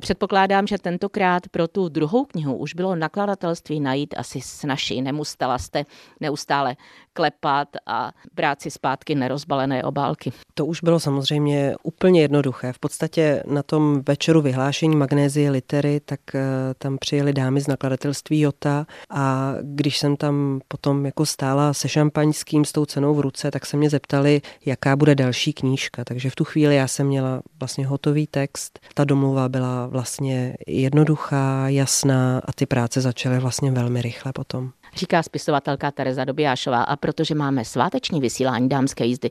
Předpokládám, 0.00 0.66
že 0.66 0.78
tentokrát 0.78 1.48
pro 1.48 1.68
tu 1.68 1.88
druhou 1.88 2.24
knihu 2.24 2.56
už 2.56 2.74
bylo 2.74 2.96
nakladatelství 2.96 3.80
najít 3.80 4.14
asi 4.18 4.40
snažší. 4.40 5.02
Nemusela 5.02 5.58
jste 5.58 5.84
neustále 6.20 6.76
klepat 7.12 7.68
a 7.86 8.12
brát 8.34 8.62
si 8.62 8.70
zpátky 8.70 9.14
nerozbalené 9.14 9.84
obálky. 9.84 10.32
To 10.54 10.66
už 10.66 10.82
bylo 10.82 11.00
samozřejmě 11.00 11.74
úplně 11.82 12.20
jednoduché. 12.20 12.72
V 12.72 12.78
podstatě 12.78 13.42
na 13.46 13.62
tom 13.62 14.02
večeru 14.08 14.42
vyhlášení 14.42 14.96
magnézie 14.96 15.50
litery, 15.50 16.00
tak 16.04 16.20
eh, 16.34 16.40
tam 16.78 16.98
přijeli 16.98 17.32
dámy 17.32 17.60
z 17.60 17.66
nakladatelství 17.66 18.40
Jota 18.40 18.86
a 19.10 19.54
když 19.62 19.98
jsem 19.98 20.16
tam 20.16 20.60
potom 20.68 21.06
jako 21.06 21.26
stála 21.26 21.74
se 21.74 21.88
šampaňským 21.88 22.64
s 22.64 22.72
tou 22.72 22.86
cenou 22.86 23.14
v 23.14 23.20
ruce, 23.20 23.50
tak 23.50 23.66
se 23.66 23.76
mě 23.76 23.90
zeptali, 23.90 24.33
jaká 24.66 24.96
bude 24.96 25.14
další 25.14 25.52
knížka. 25.52 26.04
Takže 26.04 26.30
v 26.30 26.34
tu 26.34 26.44
chvíli 26.44 26.76
já 26.76 26.88
jsem 26.88 27.06
měla 27.06 27.42
vlastně 27.60 27.86
hotový 27.86 28.26
text. 28.26 28.78
Ta 28.94 29.04
domluva 29.04 29.48
byla 29.48 29.86
vlastně 29.86 30.56
jednoduchá, 30.66 31.68
jasná 31.68 32.42
a 32.44 32.52
ty 32.52 32.66
práce 32.66 33.00
začaly 33.00 33.38
vlastně 33.38 33.70
velmi 33.70 34.02
rychle 34.02 34.32
potom 34.32 34.70
říká 34.96 35.22
spisovatelka 35.22 35.90
Tereza 35.90 36.24
Dobijášová. 36.24 36.82
A 36.82 36.96
protože 36.96 37.34
máme 37.34 37.64
sváteční 37.64 38.20
vysílání 38.20 38.68
dámské 38.68 39.04
jízdy, 39.04 39.30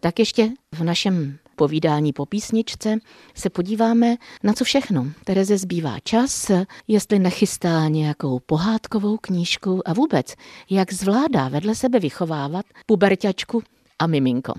tak 0.00 0.18
ještě 0.18 0.48
v 0.74 0.84
našem 0.84 1.38
povídání 1.56 2.12
po 2.12 2.26
písničce 2.26 2.96
se 3.34 3.50
podíváme 3.50 4.16
na 4.42 4.52
co 4.52 4.64
všechno. 4.64 5.06
Tereze 5.24 5.58
zbývá 5.58 5.98
čas, 6.04 6.50
jestli 6.88 7.18
nechystá 7.18 7.88
nějakou 7.88 8.38
pohádkovou 8.38 9.16
knížku 9.16 9.88
a 9.88 9.92
vůbec, 9.92 10.34
jak 10.70 10.92
zvládá 10.92 11.48
vedle 11.48 11.74
sebe 11.74 12.00
vychovávat 12.00 12.66
puberťačku 12.86 13.62
a 14.00 14.06
miminko. 14.06 14.52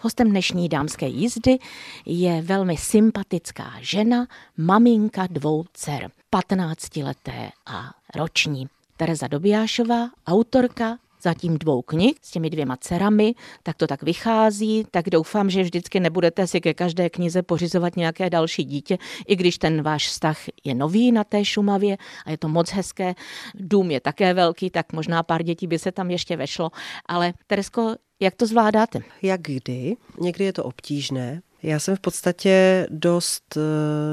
Hostem 0.00 0.30
dnešní 0.30 0.68
dámské 0.68 1.06
jízdy 1.06 1.58
je 2.06 2.42
velmi 2.42 2.76
sympatická 2.76 3.72
žena, 3.80 4.26
maminka 4.56 5.26
dvou 5.30 5.64
dcer, 5.72 6.10
15-leté 6.32 7.50
a 7.66 7.90
roční. 8.14 8.68
Tereza 8.96 9.28
Dobijášová, 9.28 10.10
autorka 10.26 10.98
zatím 11.22 11.58
dvou 11.58 11.82
knih 11.82 12.14
s 12.22 12.30
těmi 12.30 12.50
dvěma 12.50 12.76
dcerami, 12.76 13.34
tak 13.62 13.76
to 13.76 13.86
tak 13.86 14.02
vychází, 14.02 14.86
tak 14.90 15.10
doufám, 15.10 15.50
že 15.50 15.62
vždycky 15.62 16.00
nebudete 16.00 16.46
si 16.46 16.60
ke 16.60 16.74
každé 16.74 17.10
knize 17.10 17.42
pořizovat 17.42 17.96
nějaké 17.96 18.30
další 18.30 18.64
dítě, 18.64 18.98
i 19.26 19.36
když 19.36 19.58
ten 19.58 19.82
váš 19.82 20.08
vztah 20.08 20.38
je 20.64 20.74
nový 20.74 21.12
na 21.12 21.24
té 21.24 21.44
Šumavě 21.44 21.96
a 22.26 22.30
je 22.30 22.38
to 22.38 22.48
moc 22.48 22.70
hezké. 22.70 23.14
Dům 23.54 23.90
je 23.90 24.00
také 24.00 24.34
velký, 24.34 24.70
tak 24.70 24.92
možná 24.92 25.22
pár 25.22 25.42
dětí 25.42 25.66
by 25.66 25.78
se 25.78 25.92
tam 25.92 26.10
ještě 26.10 26.36
vešlo, 26.36 26.70
ale 27.06 27.32
Teresko, 27.46 27.94
jak 28.20 28.34
to 28.34 28.46
zvládáte? 28.46 29.00
Jak 29.22 29.40
kdy? 29.42 29.96
Někdy 30.20 30.44
je 30.44 30.52
to 30.52 30.64
obtížné. 30.64 31.42
Já 31.62 31.78
jsem 31.78 31.96
v 31.96 32.00
podstatě 32.00 32.86
dost 32.90 33.56
uh, 33.56 33.62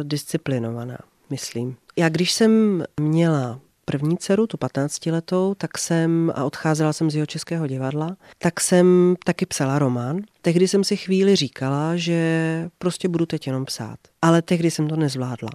disciplinovaná, 0.03 0.97
myslím. 1.29 1.75
Já 1.97 2.09
když 2.09 2.31
jsem 2.31 2.83
měla 2.99 3.59
první 3.85 4.17
dceru, 4.17 4.47
tu 4.47 4.57
15 4.57 5.05
letou, 5.05 5.53
tak 5.57 5.77
jsem, 5.77 6.31
a 6.35 6.43
odcházela 6.43 6.93
jsem 6.93 7.11
z 7.11 7.15
jeho 7.15 7.25
českého 7.25 7.67
divadla, 7.67 8.17
tak 8.37 8.61
jsem 8.61 9.15
taky 9.25 9.45
psala 9.45 9.79
román. 9.79 10.21
Tehdy 10.41 10.67
jsem 10.67 10.83
si 10.83 10.97
chvíli 10.97 11.35
říkala, 11.35 11.95
že 11.95 12.69
prostě 12.77 13.07
budu 13.07 13.25
teď 13.25 13.47
jenom 13.47 13.65
psát. 13.65 13.99
Ale 14.21 14.41
tehdy 14.41 14.71
jsem 14.71 14.87
to 14.87 14.95
nezvládla. 14.95 15.49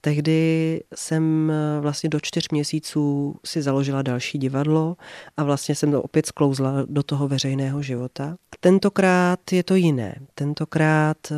Tehdy 0.00 0.80
jsem 0.94 1.50
eh, 1.50 1.80
vlastně 1.80 2.08
do 2.08 2.20
čtyř 2.20 2.48
měsíců 2.52 3.36
si 3.44 3.62
založila 3.62 4.02
další 4.02 4.38
divadlo 4.38 4.96
a 5.36 5.44
vlastně 5.44 5.74
jsem 5.74 5.92
to 5.92 6.02
opět 6.02 6.26
sklouzla 6.26 6.72
do 6.88 7.02
toho 7.02 7.28
veřejného 7.28 7.82
života. 7.82 8.36
Tentokrát 8.60 9.52
je 9.52 9.62
to 9.62 9.74
jiné. 9.74 10.20
Tentokrát 10.34 11.16
eh, 11.30 11.34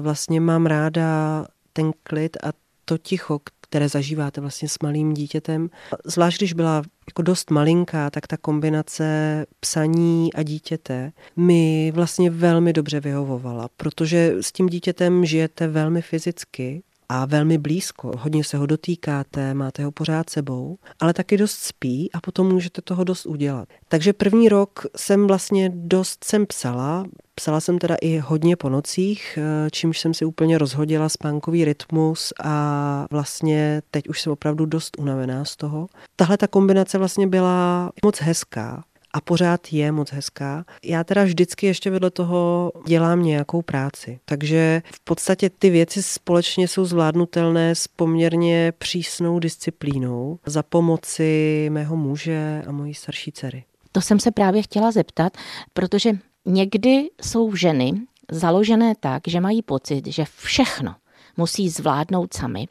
vlastně 0.00 0.40
mám 0.40 0.66
ráda 0.66 1.46
ten 1.72 1.92
klid 2.02 2.36
a 2.42 2.52
to 2.84 2.98
ticho, 2.98 3.38
které 3.70 3.88
zažíváte 3.88 4.40
vlastně 4.40 4.68
s 4.68 4.78
malým 4.82 5.14
dítětem. 5.14 5.70
Zvlášť 6.04 6.38
když 6.38 6.52
byla 6.52 6.82
jako 7.08 7.22
dost 7.22 7.50
malinká, 7.50 8.10
tak 8.10 8.26
ta 8.26 8.36
kombinace 8.36 9.46
psaní 9.60 10.34
a 10.34 10.42
dítěte 10.42 11.12
mi 11.36 11.92
vlastně 11.94 12.30
velmi 12.30 12.72
dobře 12.72 13.00
vyhovovala, 13.00 13.68
protože 13.76 14.34
s 14.40 14.52
tím 14.52 14.68
dítětem 14.68 15.24
žijete 15.24 15.68
velmi 15.68 16.02
fyzicky 16.02 16.82
a 17.12 17.24
velmi 17.24 17.58
blízko. 17.58 18.12
Hodně 18.18 18.44
se 18.44 18.56
ho 18.56 18.66
dotýkáte, 18.66 19.54
máte 19.54 19.84
ho 19.84 19.92
pořád 19.92 20.30
sebou, 20.30 20.78
ale 21.00 21.14
taky 21.14 21.36
dost 21.36 21.58
spí 21.58 22.10
a 22.12 22.20
potom 22.20 22.52
můžete 22.52 22.82
toho 22.82 23.04
dost 23.04 23.26
udělat. 23.26 23.68
Takže 23.88 24.12
první 24.12 24.48
rok 24.48 24.86
jsem 24.96 25.26
vlastně 25.26 25.70
dost 25.74 26.24
jsem 26.24 26.46
psala, 26.46 27.04
Psala 27.34 27.60
jsem 27.60 27.78
teda 27.78 27.96
i 28.00 28.18
hodně 28.18 28.56
po 28.56 28.68
nocích, 28.68 29.38
eh, 29.38 29.70
čímž 29.70 30.00
jsem 30.00 30.14
si 30.14 30.24
úplně 30.24 30.58
rozhodila 30.58 31.08
spánkový 31.08 31.64
rytmus 31.64 32.32
a 32.44 33.06
vlastně 33.10 33.82
teď 33.90 34.08
už 34.08 34.20
jsem 34.20 34.32
opravdu 34.32 34.66
dost 34.66 34.96
unavená 34.98 35.44
z 35.44 35.56
toho. 35.56 35.86
Tahle 36.16 36.36
ta 36.36 36.46
kombinace 36.46 36.98
vlastně 36.98 37.26
byla 37.26 37.90
moc 38.04 38.20
hezká, 38.20 38.84
a 39.12 39.20
pořád 39.20 39.72
je 39.72 39.92
moc 39.92 40.10
hezká. 40.10 40.64
Já 40.84 41.04
teda 41.04 41.24
vždycky 41.24 41.66
ještě 41.66 41.90
vedle 41.90 42.10
toho 42.10 42.72
dělám 42.86 43.22
nějakou 43.22 43.62
práci. 43.62 44.20
Takže 44.24 44.82
v 44.94 45.00
podstatě 45.00 45.50
ty 45.50 45.70
věci 45.70 46.02
společně 46.02 46.68
jsou 46.68 46.84
zvládnutelné 46.84 47.74
s 47.74 47.88
poměrně 47.88 48.72
přísnou 48.78 49.38
disciplínou 49.38 50.38
za 50.46 50.62
pomoci 50.62 51.68
mého 51.72 51.96
muže 51.96 52.62
a 52.66 52.72
mojí 52.72 52.94
starší 52.94 53.32
dcery. 53.32 53.64
To 53.92 54.00
jsem 54.00 54.20
se 54.20 54.30
právě 54.30 54.62
chtěla 54.62 54.90
zeptat, 54.90 55.36
protože 55.72 56.12
někdy 56.46 57.08
jsou 57.22 57.56
ženy 57.56 57.92
založené 58.30 58.94
tak, 59.00 59.22
že 59.26 59.40
mají 59.40 59.62
pocit, 59.62 60.06
že 60.06 60.24
všechno 60.36 60.94
musí 61.36 61.68
zvládnout 61.68 62.34
sami 62.34 62.66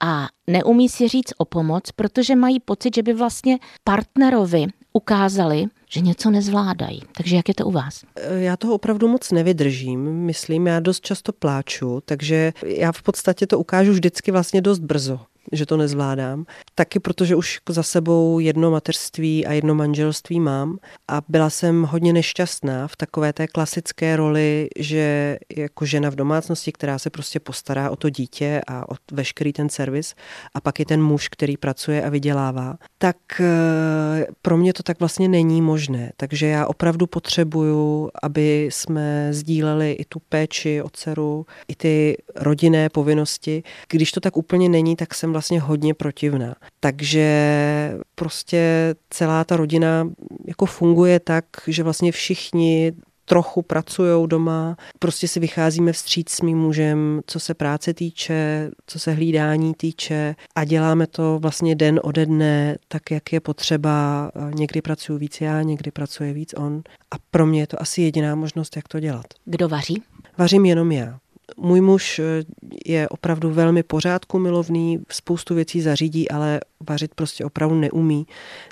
a 0.00 0.28
neumí 0.46 0.88
si 0.88 1.08
říct 1.08 1.32
o 1.38 1.44
pomoc, 1.44 1.90
protože 1.96 2.36
mají 2.36 2.60
pocit, 2.60 2.94
že 2.94 3.02
by 3.02 3.12
vlastně 3.12 3.58
partnerovi 3.84 4.66
ukázali, 4.96 5.66
že 5.90 6.00
něco 6.00 6.30
nezvládají. 6.30 7.02
Takže 7.16 7.36
jak 7.36 7.48
je 7.48 7.54
to 7.54 7.66
u 7.66 7.70
vás? 7.70 8.04
Já 8.36 8.56
toho 8.56 8.74
opravdu 8.74 9.08
moc 9.08 9.30
nevydržím, 9.30 10.00
myslím, 10.00 10.66
já 10.66 10.80
dost 10.80 11.00
často 11.04 11.32
pláču, 11.32 12.02
takže 12.04 12.52
já 12.66 12.92
v 12.92 13.02
podstatě 13.02 13.46
to 13.46 13.58
ukážu 13.58 13.92
vždycky 13.92 14.30
vlastně 14.30 14.60
dost 14.60 14.78
brzo 14.78 15.20
že 15.52 15.66
to 15.66 15.76
nezvládám. 15.76 16.44
Taky 16.74 17.00
protože 17.00 17.36
už 17.36 17.60
za 17.68 17.82
sebou 17.82 18.38
jedno 18.38 18.70
mateřství 18.70 19.46
a 19.46 19.52
jedno 19.52 19.74
manželství 19.74 20.40
mám 20.40 20.78
a 21.08 21.22
byla 21.28 21.50
jsem 21.50 21.82
hodně 21.82 22.12
nešťastná 22.12 22.88
v 22.88 22.96
takové 22.96 23.32
té 23.32 23.46
klasické 23.46 24.16
roli, 24.16 24.68
že 24.78 25.36
jako 25.56 25.84
žena 25.84 26.10
v 26.10 26.14
domácnosti, 26.14 26.72
která 26.72 26.98
se 26.98 27.10
prostě 27.10 27.40
postará 27.40 27.90
o 27.90 27.96
to 27.96 28.10
dítě 28.10 28.60
a 28.66 28.88
o 28.88 28.94
veškerý 29.12 29.52
ten 29.52 29.68
servis 29.68 30.14
a 30.54 30.60
pak 30.60 30.78
je 30.78 30.86
ten 30.86 31.02
muž, 31.02 31.28
který 31.28 31.56
pracuje 31.56 32.04
a 32.04 32.08
vydělává, 32.08 32.76
tak 32.98 33.16
eh, 33.40 34.26
pro 34.42 34.56
mě 34.56 34.72
to 34.72 34.82
tak 34.82 35.00
vlastně 35.00 35.28
není 35.28 35.62
možné. 35.62 36.12
Takže 36.16 36.46
já 36.46 36.66
opravdu 36.66 37.06
potřebuju, 37.06 38.10
aby 38.22 38.68
jsme 38.72 39.28
sdíleli 39.30 39.92
i 39.92 40.04
tu 40.04 40.18
péči 40.28 40.82
o 40.82 40.88
dceru, 40.90 41.46
i 41.68 41.74
ty 41.74 42.16
rodinné 42.34 42.88
povinnosti. 42.88 43.62
Když 43.88 44.12
to 44.12 44.20
tak 44.20 44.36
úplně 44.36 44.68
není, 44.68 44.96
tak 44.96 45.14
jsem 45.14 45.32
vlastně 45.36 45.60
hodně 45.60 45.94
protivná. 45.94 46.54
Takže 46.80 47.98
prostě 48.14 48.94
celá 49.10 49.44
ta 49.44 49.56
rodina 49.56 50.08
jako 50.46 50.66
funguje 50.66 51.20
tak, 51.20 51.44
že 51.66 51.82
vlastně 51.82 52.12
všichni 52.12 52.92
trochu 53.28 53.62
pracují 53.62 54.28
doma, 54.28 54.76
prostě 54.98 55.28
si 55.28 55.40
vycházíme 55.40 55.92
vstříc 55.92 56.30
s 56.30 56.40
mým 56.40 56.58
mužem, 56.58 57.20
co 57.26 57.40
se 57.40 57.54
práce 57.54 57.94
týče, 57.94 58.70
co 58.86 58.98
se 58.98 59.12
hlídání 59.12 59.74
týče 59.74 60.34
a 60.54 60.64
děláme 60.64 61.06
to 61.06 61.38
vlastně 61.38 61.74
den 61.74 62.00
ode 62.02 62.26
dne, 62.26 62.76
tak 62.88 63.10
jak 63.10 63.32
je 63.32 63.40
potřeba. 63.40 64.30
Někdy 64.54 64.82
pracuji 64.82 65.18
víc 65.18 65.40
já, 65.40 65.62
někdy 65.62 65.90
pracuje 65.90 66.32
víc 66.32 66.54
on 66.56 66.82
a 67.10 67.14
pro 67.30 67.46
mě 67.46 67.60
je 67.60 67.66
to 67.66 67.82
asi 67.82 68.02
jediná 68.02 68.34
možnost, 68.34 68.76
jak 68.76 68.88
to 68.88 69.00
dělat. 69.00 69.26
Kdo 69.44 69.68
vaří? 69.68 70.02
Vařím 70.38 70.64
jenom 70.64 70.92
já. 70.92 71.18
Můj 71.56 71.80
muž 71.80 72.18
eh, 72.18 72.42
je 72.86 73.08
opravdu 73.08 73.50
velmi 73.50 73.82
pořádku 73.82 74.38
milovný, 74.38 74.98
spoustu 75.10 75.54
věcí 75.54 75.80
zařídí, 75.80 76.30
ale 76.30 76.60
vařit 76.88 77.14
prostě 77.14 77.44
opravdu 77.44 77.74
neumí, 77.74 78.26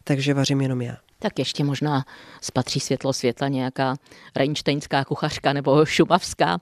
takže 0.05 0.35
vařím 0.35 0.61
jenom 0.61 0.83
já. 0.83 0.97
Tak 1.19 1.39
ještě 1.39 1.65
možná 1.65 2.05
spatří 2.41 2.81
světlo 2.81 3.13
světla 3.13 3.49
nějaká 3.49 3.97
reinštejnská 4.37 5.05
kuchařka 5.05 5.53
nebo 5.53 5.87
šumavská, 5.87 6.59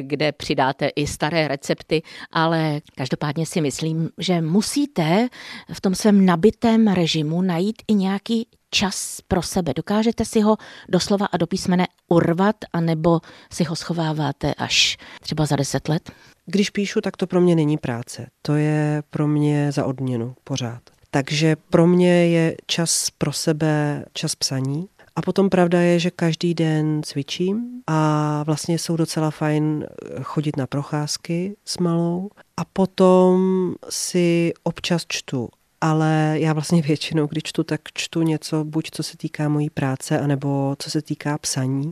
kde 0.00 0.32
přidáte 0.32 0.88
i 0.96 1.06
staré 1.06 1.48
recepty, 1.48 2.02
ale 2.32 2.80
každopádně 2.96 3.46
si 3.46 3.60
myslím, 3.60 4.10
že 4.18 4.40
musíte 4.40 5.28
v 5.72 5.80
tom 5.80 5.94
svém 5.94 6.26
nabitém 6.26 6.88
režimu 6.88 7.42
najít 7.42 7.82
i 7.88 7.94
nějaký 7.94 8.48
čas 8.74 9.20
pro 9.28 9.42
sebe. 9.42 9.72
Dokážete 9.76 10.24
si 10.24 10.40
ho 10.40 10.56
doslova 10.88 11.26
a 11.26 11.36
do 11.36 11.46
písmene 11.46 11.86
urvat, 12.08 12.56
anebo 12.72 13.20
si 13.52 13.64
ho 13.64 13.76
schováváte 13.76 14.54
až 14.54 14.96
třeba 15.20 15.46
za 15.46 15.56
deset 15.56 15.88
let? 15.88 16.10
Když 16.46 16.70
píšu, 16.70 17.00
tak 17.00 17.16
to 17.16 17.26
pro 17.26 17.40
mě 17.40 17.54
není 17.54 17.78
práce. 17.78 18.26
To 18.42 18.54
je 18.54 19.02
pro 19.10 19.28
mě 19.28 19.72
za 19.72 19.84
odměnu 19.84 20.34
pořád. 20.44 20.82
Takže 21.10 21.56
pro 21.70 21.86
mě 21.86 22.26
je 22.26 22.56
čas 22.66 23.10
pro 23.18 23.32
sebe 23.32 24.04
čas 24.12 24.34
psaní. 24.34 24.88
A 25.16 25.22
potom 25.22 25.50
pravda 25.50 25.80
je, 25.80 25.98
že 25.98 26.10
každý 26.10 26.54
den 26.54 27.02
cvičím 27.04 27.82
a 27.86 28.42
vlastně 28.42 28.78
jsou 28.78 28.96
docela 28.96 29.30
fajn 29.30 29.86
chodit 30.22 30.56
na 30.56 30.66
procházky 30.66 31.56
s 31.64 31.78
malou. 31.78 32.30
A 32.56 32.64
potom 32.64 33.72
si 33.88 34.52
občas 34.62 35.02
čtu 35.08 35.48
ale 35.84 36.36
já 36.38 36.52
vlastně 36.52 36.82
většinou, 36.82 37.26
když 37.26 37.42
čtu, 37.42 37.64
tak 37.64 37.80
čtu 37.94 38.22
něco, 38.22 38.64
buď 38.64 38.90
co 38.90 39.02
se 39.02 39.16
týká 39.16 39.48
mojí 39.48 39.70
práce, 39.70 40.20
anebo 40.20 40.76
co 40.78 40.90
se 40.90 41.02
týká 41.02 41.38
psaní. 41.38 41.90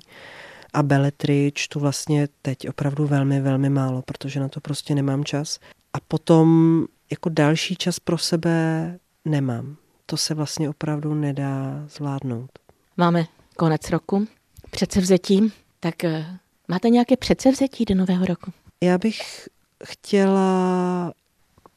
A 0.72 0.82
beletry 0.82 1.52
čtu 1.54 1.80
vlastně 1.80 2.28
teď 2.42 2.68
opravdu 2.68 3.06
velmi, 3.06 3.40
velmi 3.40 3.68
málo, 3.68 4.02
protože 4.02 4.40
na 4.40 4.48
to 4.48 4.60
prostě 4.60 4.94
nemám 4.94 5.24
čas. 5.24 5.58
A 5.92 6.00
potom 6.08 6.48
jako 7.10 7.28
další 7.28 7.76
čas 7.76 8.00
pro 8.00 8.18
sebe 8.18 8.98
nemám. 9.24 9.76
To 10.06 10.16
se 10.16 10.34
vlastně 10.34 10.68
opravdu 10.68 11.14
nedá 11.14 11.84
zvládnout. 11.88 12.50
Máme 12.96 13.24
konec 13.56 13.90
roku, 13.90 14.26
předsevzetí, 14.70 15.52
tak 15.80 16.04
eh, 16.04 16.26
máte 16.68 16.88
nějaké 16.88 17.16
předsevzetí 17.16 17.84
do 17.84 17.94
nového 17.94 18.26
roku? 18.26 18.52
Já 18.84 18.98
bych 18.98 19.48
chtěla 19.84 21.12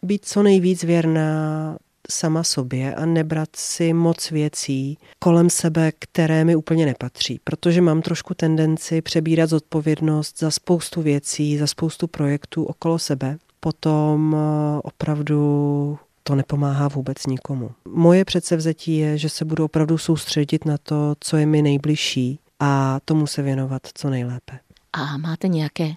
být 0.02 0.26
co 0.26 0.44
nejvíc 0.44 0.84
věrná 0.84 1.78
sama 2.12 2.44
sobě 2.44 2.96
a 2.96 3.06
nebrat 3.06 3.50
si 3.56 3.94
moc 3.94 4.32
věcí 4.32 4.98
kolem 5.20 5.50
sebe, 5.50 5.92
které 6.00 6.46
mi 6.46 6.56
úplně 6.56 6.86
nepatří, 6.86 7.40
protože 7.44 7.82
mám 7.82 8.02
trošku 8.02 8.34
tendenci 8.34 9.02
přebírat 9.02 9.50
zodpovědnost 9.50 10.40
za 10.40 10.52
spoustu 10.52 11.02
věcí, 11.02 11.58
za 11.58 11.68
spoustu 11.68 12.08
projektů 12.08 12.64
okolo 12.64 13.00
sebe. 13.00 13.38
Potom 13.60 14.36
eh, 14.36 14.80
opravdu 14.84 15.98
to 16.24 16.36
nepomáhá 16.36 16.88
vůbec 16.88 17.26
nikomu. 17.26 17.72
Moje 17.88 18.26
předsevzetí 18.26 18.98
je, 18.98 19.18
že 19.18 19.30
se 19.30 19.46
budu 19.46 19.66
opravdu 19.66 19.98
soustředit 19.98 20.66
na 20.66 20.78
to, 20.78 21.16
co 21.20 21.38
je 21.38 21.46
mi 21.46 21.62
nejbližší 21.62 22.40
a 22.60 23.00
tomu 23.06 23.28
se 23.28 23.42
věnovat 23.42 23.82
co 23.94 24.10
nejlépe. 24.10 24.60
A 24.94 25.18
máte 25.18 25.48
nějaké 25.48 25.92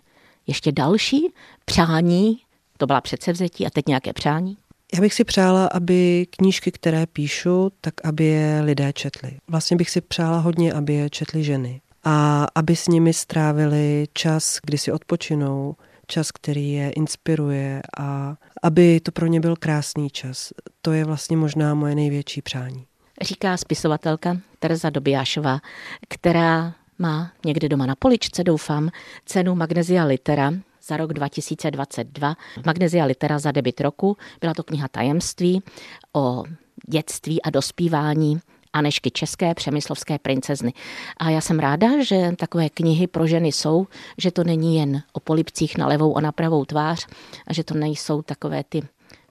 ještě 0.47 0.73
další 0.73 1.33
přání? 1.65 2.39
To 2.79 2.87
byla 2.87 3.01
předsevzetí 3.01 3.67
a 3.67 3.71
teď 3.71 3.87
nějaké 3.87 4.13
přání? 4.13 4.57
Já 4.95 5.01
bych 5.01 5.15
si 5.15 5.25
přála, 5.25 5.67
aby 5.67 6.27
knížky, 6.31 6.73
které 6.73 7.07
píšu, 7.07 7.73
tak 7.81 7.95
aby 8.05 8.25
je 8.25 8.61
lidé 8.61 8.93
četli. 8.93 9.39
Vlastně 9.49 9.77
bych 9.77 9.91
si 9.91 10.01
přála 10.01 10.39
hodně, 10.39 10.73
aby 10.73 10.95
je 10.95 11.11
četli 11.11 11.45
ženy. 11.45 11.81
A 12.05 12.47
aby 12.55 12.77
s 12.77 12.89
nimi 12.89 13.13
strávili 13.13 14.07
čas, 14.13 14.59
kdy 14.63 14.79
si 14.79 14.93
odpočinou, 14.93 15.77
čas, 16.07 16.33
který 16.33 16.73
je 16.73 16.91
inspiruje 16.91 17.83
a 17.99 18.37
aby 18.63 19.01
to 19.01 19.13
pro 19.13 19.27
ně 19.27 19.41
byl 19.41 19.57
krásný 19.57 20.11
čas. 20.11 20.53
To 20.83 20.93
je 20.93 21.05
vlastně 21.05 21.37
možná 21.37 21.75
moje 21.75 21.95
největší 21.95 22.43
přání. 22.43 22.87
Říká 23.23 23.57
spisovatelka 23.57 24.37
Tereza 24.59 24.91
Dobijášová, 24.91 25.61
která 26.09 26.75
má 26.99 27.33
někde 27.45 27.69
doma 27.69 27.87
na 27.87 27.95
poličce, 27.95 28.45
doufám, 28.45 28.91
cenu 29.27 29.55
Magnesia 29.55 30.05
Litera 30.05 30.53
za 30.89 30.97
rok 30.97 31.13
2022. 31.13 32.37
Magnesia 32.67 33.05
Litera 33.05 33.39
za 33.39 33.53
debit 33.53 33.81
roku. 33.81 34.17
Byla 34.41 34.55
to 34.55 34.63
kniha 34.63 34.89
tajemství 34.89 35.63
o 36.13 36.45
dětství 36.89 37.43
a 37.43 37.51
dospívání 37.51 38.41
Anešky 38.73 39.11
České, 39.11 39.55
přemyslovské 39.55 40.19
princezny. 40.19 40.73
A 41.17 41.31
já 41.31 41.41
jsem 41.41 41.59
ráda, 41.59 42.05
že 42.05 42.33
takové 42.37 42.69
knihy 42.69 43.07
pro 43.07 43.27
ženy 43.27 43.49
jsou, 43.49 43.87
že 44.19 44.31
to 44.31 44.45
není 44.45 44.77
jen 44.77 45.03
o 45.13 45.21
polipcích 45.21 45.79
na 45.79 45.87
levou 45.87 46.17
a 46.17 46.21
na 46.21 46.33
pravou 46.33 46.65
tvář 46.65 47.07
a 47.47 47.53
že 47.53 47.65
to 47.65 47.75
nejsou 47.75 48.23
takové 48.23 48.65
ty 48.65 48.83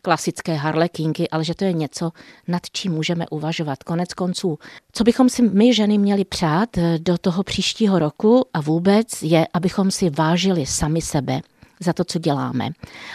klasické 0.07 0.55
harlekínky, 0.55 1.29
ale 1.29 1.43
že 1.43 1.55
to 1.55 1.65
je 1.65 1.73
něco, 1.73 2.11
nad 2.47 2.61
čím 2.71 2.91
můžeme 2.91 3.27
uvažovat. 3.27 3.83
Konec 3.83 4.13
konců, 4.13 4.59
co 4.91 5.03
bychom 5.03 5.29
si 5.29 5.41
my 5.41 5.73
ženy 5.73 5.97
měli 5.97 6.25
přát 6.25 6.69
do 6.97 7.17
toho 7.17 7.43
příštího 7.43 7.99
roku 7.99 8.45
a 8.53 8.61
vůbec 8.61 9.23
je, 9.23 9.47
abychom 9.53 9.91
si 9.91 10.09
vážili 10.09 10.65
sami 10.65 11.01
sebe 11.01 11.41
za 11.79 11.93
to, 11.93 12.03
co 12.03 12.19
děláme. 12.19 12.69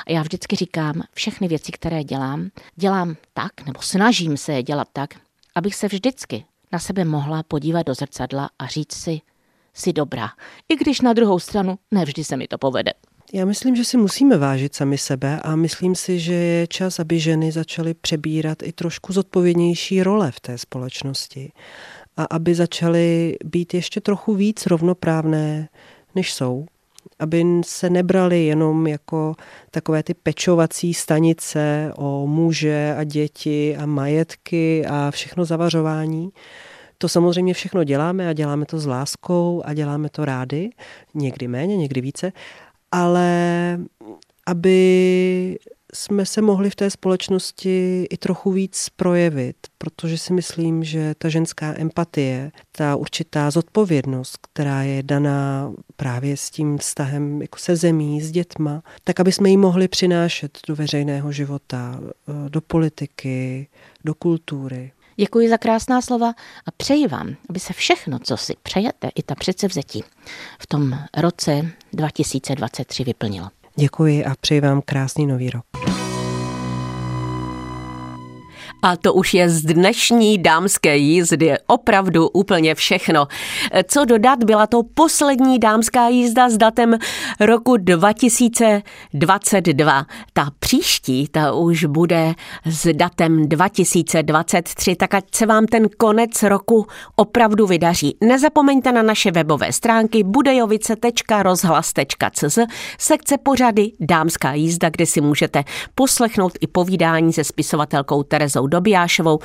A 0.06 0.12
já 0.12 0.22
vždycky 0.22 0.56
říkám, 0.56 1.02
všechny 1.14 1.48
věci, 1.48 1.72
které 1.72 2.04
dělám, 2.04 2.50
dělám 2.76 3.16
tak, 3.34 3.66
nebo 3.66 3.82
snažím 3.82 4.36
se 4.36 4.52
je 4.52 4.62
dělat 4.62 4.88
tak, 4.92 5.14
abych 5.54 5.74
se 5.74 5.88
vždycky 5.88 6.44
na 6.72 6.78
sebe 6.78 7.04
mohla 7.04 7.42
podívat 7.42 7.86
do 7.86 7.94
zrcadla 7.94 8.50
a 8.58 8.66
říct 8.66 8.94
si, 8.94 9.20
si 9.74 9.92
dobrá. 9.92 10.30
I 10.68 10.76
když 10.76 11.00
na 11.00 11.12
druhou 11.12 11.38
stranu 11.38 11.78
nevždy 11.90 12.24
se 12.24 12.36
mi 12.36 12.48
to 12.48 12.58
povede. 12.58 12.92
Já 13.34 13.44
myslím, 13.44 13.76
že 13.76 13.84
si 13.84 13.96
musíme 13.96 14.38
vážit 14.38 14.74
sami 14.74 14.98
sebe 14.98 15.40
a 15.42 15.56
myslím 15.56 15.94
si, 15.94 16.18
že 16.18 16.34
je 16.34 16.66
čas, 16.66 17.00
aby 17.00 17.20
ženy 17.20 17.52
začaly 17.52 17.94
přebírat 17.94 18.62
i 18.62 18.72
trošku 18.72 19.12
zodpovědnější 19.12 20.02
role 20.02 20.30
v 20.30 20.40
té 20.40 20.58
společnosti 20.58 21.52
a 22.16 22.24
aby 22.24 22.54
začaly 22.54 23.36
být 23.44 23.74
ještě 23.74 24.00
trochu 24.00 24.34
víc 24.34 24.66
rovnoprávné, 24.66 25.68
než 26.14 26.32
jsou. 26.32 26.66
Aby 27.18 27.44
se 27.64 27.90
nebrali 27.90 28.44
jenom 28.44 28.86
jako 28.86 29.34
takové 29.70 30.02
ty 30.02 30.14
pečovací 30.14 30.94
stanice 30.94 31.92
o 31.96 32.26
muže 32.26 32.94
a 32.98 33.04
děti 33.04 33.76
a 33.76 33.86
majetky 33.86 34.86
a 34.86 35.10
všechno 35.10 35.44
zavařování. 35.44 36.30
To 36.98 37.08
samozřejmě 37.08 37.54
všechno 37.54 37.84
děláme 37.84 38.28
a 38.28 38.32
děláme 38.32 38.66
to 38.66 38.78
s 38.78 38.86
láskou 38.86 39.62
a 39.64 39.74
děláme 39.74 40.08
to 40.08 40.24
rády, 40.24 40.70
někdy 41.14 41.48
méně, 41.48 41.76
někdy 41.76 42.00
více, 42.00 42.32
ale 42.92 43.78
aby 44.46 45.58
jsme 45.94 46.26
se 46.26 46.42
mohli 46.42 46.70
v 46.70 46.74
té 46.74 46.90
společnosti 46.90 48.06
i 48.10 48.16
trochu 48.16 48.52
víc 48.52 48.88
projevit, 48.96 49.56
protože 49.78 50.18
si 50.18 50.32
myslím, 50.32 50.84
že 50.84 51.14
ta 51.18 51.28
ženská 51.28 51.74
empatie, 51.78 52.52
ta 52.72 52.96
určitá 52.96 53.50
zodpovědnost, 53.50 54.38
která 54.52 54.82
je 54.82 55.02
daná 55.02 55.72
právě 55.96 56.36
s 56.36 56.50
tím 56.50 56.78
vztahem 56.78 57.42
jako 57.42 57.58
se 57.58 57.76
zemí, 57.76 58.20
s 58.20 58.30
dětma, 58.30 58.82
tak 59.04 59.20
aby 59.20 59.32
jsme 59.32 59.50
ji 59.50 59.56
mohli 59.56 59.88
přinášet 59.88 60.58
do 60.68 60.76
veřejného 60.76 61.32
života, 61.32 62.00
do 62.48 62.60
politiky, 62.60 63.66
do 64.04 64.14
kultury. 64.14 64.92
Děkuji 65.16 65.48
za 65.48 65.58
krásná 65.58 66.00
slova 66.00 66.28
a 66.66 66.70
přeji 66.76 67.08
vám, 67.08 67.36
aby 67.50 67.60
se 67.60 67.72
všechno, 67.72 68.18
co 68.18 68.36
si 68.36 68.54
přejete, 68.62 69.10
i 69.14 69.22
ta 69.22 69.34
předsevzetí, 69.34 70.04
v 70.58 70.66
tom 70.66 70.98
roce 71.16 71.66
2023 71.92 73.04
vyplnilo. 73.04 73.48
Děkuji 73.76 74.24
a 74.24 74.34
přeji 74.40 74.60
vám 74.60 74.82
krásný 74.82 75.26
nový 75.26 75.50
rok. 75.50 75.64
A 78.84 78.96
to 78.96 79.14
už 79.14 79.34
je 79.34 79.50
z 79.50 79.62
dnešní 79.62 80.38
dámské 80.38 80.96
jízdy 80.96 81.54
opravdu 81.66 82.28
úplně 82.28 82.74
všechno. 82.74 83.26
Co 83.88 84.04
dodat, 84.04 84.44
byla 84.44 84.66
to 84.66 84.82
poslední 84.94 85.58
dámská 85.58 86.08
jízda 86.08 86.50
s 86.50 86.56
datem 86.56 86.98
roku 87.40 87.76
2022. 87.76 90.06
Ta 90.32 90.50
příští, 90.58 91.28
ta 91.28 91.52
už 91.52 91.84
bude 91.84 92.34
s 92.64 92.92
datem 92.92 93.48
2023, 93.48 94.96
tak 94.96 95.14
ať 95.14 95.24
se 95.34 95.46
vám 95.46 95.66
ten 95.66 95.88
konec 95.98 96.42
roku 96.42 96.86
opravdu 97.16 97.66
vydaří. 97.66 98.16
Nezapomeňte 98.20 98.92
na 98.92 99.02
naše 99.02 99.30
webové 99.30 99.72
stránky 99.72 100.24
budejovice.rozhlas.cz 100.24 102.58
sekce 102.98 103.38
pořady 103.38 103.90
Dámská 104.00 104.54
jízda, 104.54 104.90
kde 104.90 105.06
si 105.06 105.20
můžete 105.20 105.64
poslechnout 105.94 106.52
i 106.60 106.66
povídání 106.66 107.32
se 107.32 107.44
spisovatelkou 107.44 108.22
Terezou 108.22 108.71
Dobijášovou, 108.72 109.38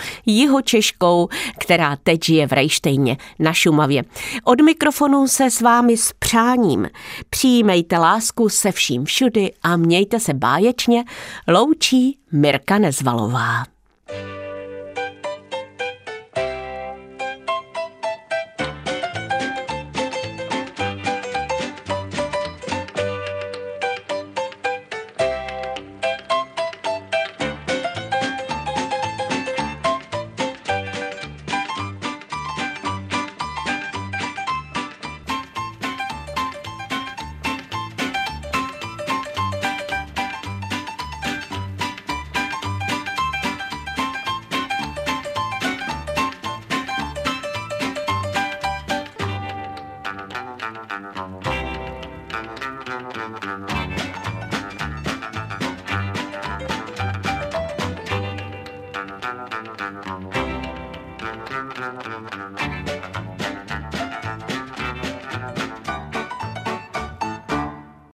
Češkou, 0.63 1.27
která 1.59 1.95
teď 2.03 2.25
žije 2.25 2.47
v 2.47 2.51
Rejštejně 2.51 3.17
na 3.39 3.53
Šumavě. 3.53 4.03
Od 4.43 4.61
mikrofonu 4.61 5.27
se 5.27 5.51
s 5.51 5.61
vámi 5.61 5.97
s 5.97 6.13
přáním. 6.19 6.89
Přijímejte 7.29 7.97
lásku 7.97 8.49
se 8.49 8.71
vším 8.71 9.05
všudy 9.05 9.51
a 9.63 9.77
mějte 9.77 10.19
se 10.19 10.33
báječně. 10.33 11.03
Loučí 11.47 12.17
Mirka 12.31 12.77
Nezvalová. 12.77 13.76